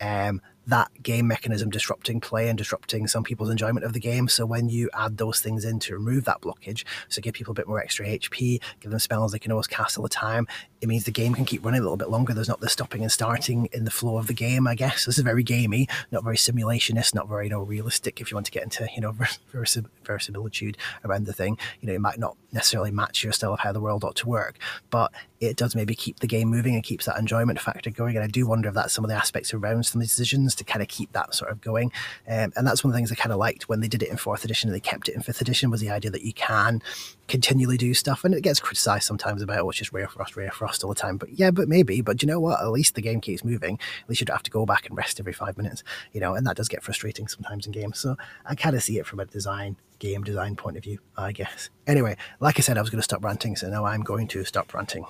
um, 0.00 0.40
that 0.70 0.90
game 1.02 1.26
mechanism 1.26 1.70
disrupting 1.70 2.20
play 2.20 2.48
and 2.48 2.58
disrupting 2.58 3.06
some 3.06 3.22
people's 3.22 3.50
enjoyment 3.50 3.84
of 3.84 3.92
the 3.92 4.00
game. 4.00 4.28
So 4.28 4.46
when 4.46 4.68
you 4.68 4.90
add 4.94 5.18
those 5.18 5.40
things 5.40 5.64
in 5.64 5.78
to 5.80 5.94
remove 5.94 6.24
that 6.24 6.40
blockage, 6.40 6.84
so 7.08 7.20
give 7.20 7.34
people 7.34 7.52
a 7.52 7.54
bit 7.54 7.68
more 7.68 7.80
extra 7.80 8.06
HP, 8.06 8.60
give 8.80 8.90
them 8.90 9.00
spells 9.00 9.32
they 9.32 9.38
can 9.38 9.52
always 9.52 9.66
cast 9.66 9.98
all 9.98 10.02
the 10.02 10.08
time, 10.08 10.46
it 10.80 10.88
means 10.88 11.04
the 11.04 11.10
game 11.10 11.34
can 11.34 11.44
keep 11.44 11.64
running 11.64 11.80
a 11.80 11.82
little 11.82 11.96
bit 11.96 12.08
longer. 12.08 12.32
There's 12.32 12.48
not 12.48 12.60
the 12.60 12.68
stopping 12.68 13.02
and 13.02 13.12
starting 13.12 13.68
in 13.72 13.84
the 13.84 13.90
flow 13.90 14.16
of 14.16 14.26
the 14.26 14.34
game, 14.34 14.66
I 14.66 14.74
guess. 14.74 15.04
This 15.04 15.18
is 15.18 15.24
very 15.24 15.42
gamey, 15.42 15.88
not 16.10 16.24
very 16.24 16.36
simulationist, 16.36 17.14
not 17.14 17.28
very 17.28 17.46
you 17.46 17.50
know 17.50 17.60
realistic 17.60 18.20
if 18.20 18.30
you 18.30 18.36
want 18.36 18.46
to 18.46 18.52
get 18.52 18.62
into 18.62 18.88
you 18.94 19.00
know 19.00 19.14
verisimilitude 20.04 20.76
around 21.04 21.26
the 21.26 21.32
thing. 21.32 21.58
You 21.80 21.88
know, 21.88 21.94
it 21.94 22.00
might 22.00 22.18
not 22.18 22.36
necessarily 22.52 22.90
match 22.90 23.22
your 23.22 23.32
style 23.32 23.54
of 23.54 23.60
how 23.60 23.72
the 23.72 23.80
world 23.80 24.04
ought 24.04 24.16
to 24.16 24.28
work, 24.28 24.56
but 24.90 25.12
it 25.40 25.56
does 25.56 25.74
maybe 25.74 25.94
keep 25.94 26.20
the 26.20 26.26
game 26.26 26.48
moving 26.48 26.74
and 26.74 26.82
keeps 26.82 27.06
that 27.06 27.18
enjoyment 27.18 27.60
factor 27.60 27.90
going. 27.90 28.16
And 28.16 28.24
I 28.24 28.28
do 28.28 28.46
wonder 28.46 28.68
if 28.68 28.74
that's 28.74 28.92
some 28.92 29.04
of 29.04 29.08
the 29.08 29.16
aspects 29.16 29.54
around 29.54 29.84
some 29.84 30.00
of 30.00 30.06
the 30.06 30.08
decisions 30.08 30.54
to 30.56 30.64
kind 30.64 30.82
of 30.82 30.88
keep 30.88 31.12
that 31.12 31.34
sort 31.34 31.50
of 31.50 31.60
going. 31.60 31.92
Um, 32.28 32.52
and 32.56 32.66
that's 32.66 32.84
one 32.84 32.90
of 32.90 32.92
the 32.92 32.98
things 32.98 33.10
I 33.10 33.14
kind 33.14 33.32
of 33.32 33.38
liked 33.38 33.68
when 33.68 33.80
they 33.80 33.88
did 33.88 34.02
it 34.02 34.10
in 34.10 34.18
fourth 34.18 34.44
edition 34.44 34.68
and 34.68 34.76
they 34.76 34.80
kept 34.80 35.08
it 35.08 35.14
in 35.14 35.22
fifth 35.22 35.40
edition 35.40 35.70
was 35.70 35.80
the 35.80 35.90
idea 35.90 36.10
that 36.10 36.22
you 36.22 36.34
can 36.34 36.82
continually 37.26 37.78
do 37.78 37.94
stuff. 37.94 38.24
And 38.24 38.34
it 38.34 38.42
gets 38.42 38.60
criticized 38.60 39.04
sometimes 39.04 39.40
about, 39.40 39.60
oh, 39.60 39.70
it's 39.70 39.78
just 39.78 39.94
of 39.94 40.10
Frost, 40.10 40.36
of 40.36 40.52
All 40.82 40.88
the 40.88 40.94
time. 40.94 41.16
But 41.16 41.30
yeah, 41.38 41.50
but 41.50 41.68
maybe. 41.68 42.00
But 42.00 42.22
you 42.22 42.26
know 42.26 42.40
what? 42.40 42.60
At 42.60 42.68
least 42.68 42.94
the 42.94 43.02
game 43.02 43.20
keeps 43.20 43.44
moving. 43.44 43.78
At 44.02 44.08
least 44.08 44.20
you 44.20 44.24
don't 44.24 44.36
have 44.36 44.42
to 44.44 44.50
go 44.50 44.64
back 44.64 44.86
and 44.86 44.96
rest 44.96 45.20
every 45.20 45.32
five 45.32 45.56
minutes, 45.56 45.82
you 46.12 46.20
know, 46.20 46.34
and 46.34 46.46
that 46.46 46.56
does 46.56 46.68
get 46.68 46.82
frustrating 46.82 47.28
sometimes 47.28 47.66
in 47.66 47.72
games. 47.72 47.98
So 47.98 48.16
I 48.46 48.54
kind 48.54 48.76
of 48.76 48.82
see 48.82 48.98
it 48.98 49.06
from 49.06 49.20
a 49.20 49.26
design 49.26 49.76
game 49.98 50.22
design 50.22 50.56
point 50.56 50.76
of 50.76 50.82
view, 50.82 50.98
I 51.16 51.32
guess. 51.32 51.70
Anyway, 51.86 52.16
like 52.40 52.58
I 52.58 52.62
said, 52.62 52.78
I 52.78 52.80
was 52.80 52.90
going 52.90 53.00
to 53.00 53.04
stop 53.04 53.22
ranting, 53.22 53.56
so 53.56 53.68
now 53.68 53.84
I'm 53.84 54.02
going 54.02 54.28
to 54.28 54.44
stop 54.44 54.72
ranting. 54.74 55.04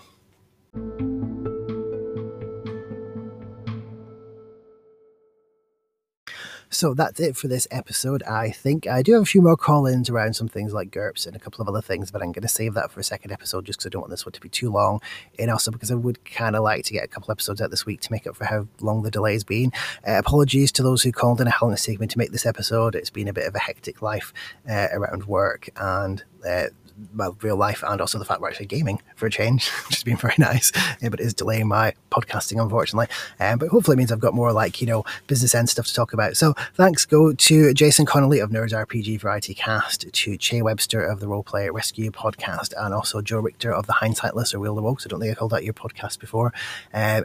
So 6.71 6.95
that's 6.95 7.19
it 7.19 7.37
for 7.37 7.49
this 7.49 7.67
episode. 7.71 8.23
I 8.23 8.51
think 8.51 8.87
I 8.87 9.03
do 9.03 9.15
have 9.15 9.23
a 9.23 9.27
few 9.27 9.43
more 9.43 9.57
call 9.57 9.87
ins 9.87 10.09
around 10.09 10.35
some 10.35 10.49
things 10.49 10.73
like 10.73 10.93
GURPS 10.93 11.27
and 11.27 11.35
a 11.35 11.39
couple 11.41 11.61
of 11.61 11.69
other 11.69 11.83
things, 11.83 12.13
but 12.13 12.23
I'm 12.23 12.31
going 12.31 12.43
to 12.43 12.49
save 12.49 12.75
that 12.75 12.93
for 12.93 13.01
a 13.01 13.05
second 13.05 13.33
episode 13.33 13.67
just 13.67 13.81
because 13.81 13.87
I 13.87 13.91
don't 13.91 14.03
want 14.03 14.11
this 14.11 14.25
one 14.25 14.33
to 14.33 14.41
be 14.41 14.49
too 14.49 14.71
long. 14.71 15.01
And 15.39 15.51
also 15.51 15.73
because 15.73 15.91
I 15.91 15.97
would 15.97 16.25
kind 16.25 16.55
of 16.55 16.63
like 16.63 16.85
to 16.85 16.93
get 16.93 17.05
a 17.05 17.09
couple 17.09 17.33
episodes 17.33 17.61
out 17.61 17.71
this 17.71 17.85
week 17.85 18.01
to 18.03 18.13
make 18.13 18.27
up 18.27 18.37
for 18.37 18.45
how 18.45 18.69
long 18.81 19.03
the 19.03 19.11
delay's 19.11 19.43
been. 19.43 19.73
Uh, 20.07 20.19
apologies 20.19 20.71
to 20.73 20.83
those 20.85 21.03
who 21.03 21.11
called 21.11 21.41
in 21.41 21.49
a 21.49 21.77
taken 21.77 22.01
me 22.01 22.07
to 22.07 22.19
make 22.19 22.31
this 22.31 22.47
episode. 22.47 22.95
It's 22.95 23.11
been 23.11 23.29
a 23.29 23.33
bit 23.33 23.49
of 23.49 23.55
a 23.57 23.59
hectic 23.59 24.01
life 24.01 24.33
uh, 24.69 24.89
around 24.93 25.25
work 25.25 25.69
and 25.77 26.23
uh, 26.47 26.67
well, 27.15 27.37
real 27.43 27.57
life 27.57 27.83
and 27.87 28.01
also 28.01 28.19
the 28.19 28.25
fact 28.25 28.41
we're 28.41 28.49
actually 28.49 28.67
gaming 28.67 29.01
for 29.17 29.27
a 29.27 29.31
change, 29.31 29.69
which 29.89 29.97
has 29.97 30.05
been 30.05 30.17
very 30.17 30.35
nice. 30.39 30.73
Yeah, 31.01 31.09
but 31.09 31.21
it 31.21 31.25
is 31.27 31.35
delaying 31.35 31.69
my 31.69 31.95
podcasting, 32.11 32.63
unfortunately. 32.63 33.09
Um, 33.39 33.59
but 33.59 33.69
hopefully 33.69 33.95
it 33.95 33.99
means 33.99 34.13
I've 34.13 34.21
got 34.21 34.35
more 34.35 34.53
like, 34.53 34.81
you 34.81 34.87
know, 34.87 35.05
business 35.27 35.55
end 35.55 35.69
stuff 35.69 35.87
to 35.87 35.95
talk 35.95 36.13
about. 36.13 36.37
So 36.37 36.55
thanks 36.75 37.05
go 37.05 37.33
to 37.33 37.75
Jason 37.75 38.07
Connolly 38.07 38.41
of 38.41 38.51
Nerds 38.51 38.73
RPG 38.73 39.21
Variety 39.21 39.55
Cast, 39.55 40.13
to 40.13 40.37
Che 40.37 40.63
Webster 40.63 41.03
of 41.03 41.21
the 41.21 41.27
Roleplay 41.27 41.73
Rescue 41.73 42.11
podcast, 42.11 42.73
and 42.79 42.95
also 42.95 43.21
Joe 43.21 43.41
Richter 43.41 43.73
of 43.73 43.87
the 43.87 43.95
Hindsight 43.95 44.37
List 44.37 44.55
or 44.55 44.61
Wheel 44.61 44.73
of 44.73 44.77
the 44.77 44.83
Woke. 44.83 45.01
So 45.01 45.09
I 45.09 45.11
don't 45.11 45.21
think 45.21 45.33
I 45.33 45.35
called 45.35 45.53
that 45.53 45.65
your 45.65 45.75
podcast 45.75 46.19
before. 46.19 46.53
Uh, 46.93 47.23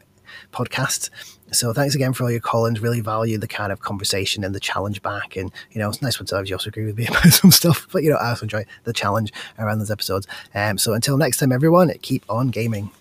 podcast. 0.52 1.10
So 1.52 1.74
thanks 1.74 1.96
again 1.96 2.14
for 2.14 2.24
all 2.24 2.32
your 2.32 2.40
call-ins. 2.40 2.80
Really 2.80 3.02
value 3.02 3.38
the 3.38 3.48
kind 3.48 3.72
of 3.72 3.80
conversation 3.80 4.44
and 4.44 4.54
the 4.54 4.60
challenge 4.60 5.02
back. 5.02 5.36
And 5.36 5.52
you 5.72 5.80
know, 5.80 5.90
it's 5.90 6.02
nice 6.02 6.20
when 6.20 6.28
sometimes 6.28 6.50
you 6.50 6.56
also 6.56 6.70
agree 6.70 6.86
with 6.86 6.98
me 6.98 7.08
about 7.10 7.26
some 7.26 7.52
stuff. 7.52 7.88
But 7.92 8.04
you 8.04 8.10
know, 8.10 8.18
I 8.18 8.30
also 8.30 8.44
enjoy 8.44 8.66
the 8.84 8.94
challenge 8.94 9.32
around 9.60 9.80
those 9.80 9.92
episodes. 9.92 10.28
Um, 10.54 10.78
so 10.78 10.94
until 10.94 11.18
next 11.18 11.38
time, 11.38 11.52
everyone, 11.52 11.92
keep 12.02 12.26
on 12.30 12.50
gaming. 12.50 12.92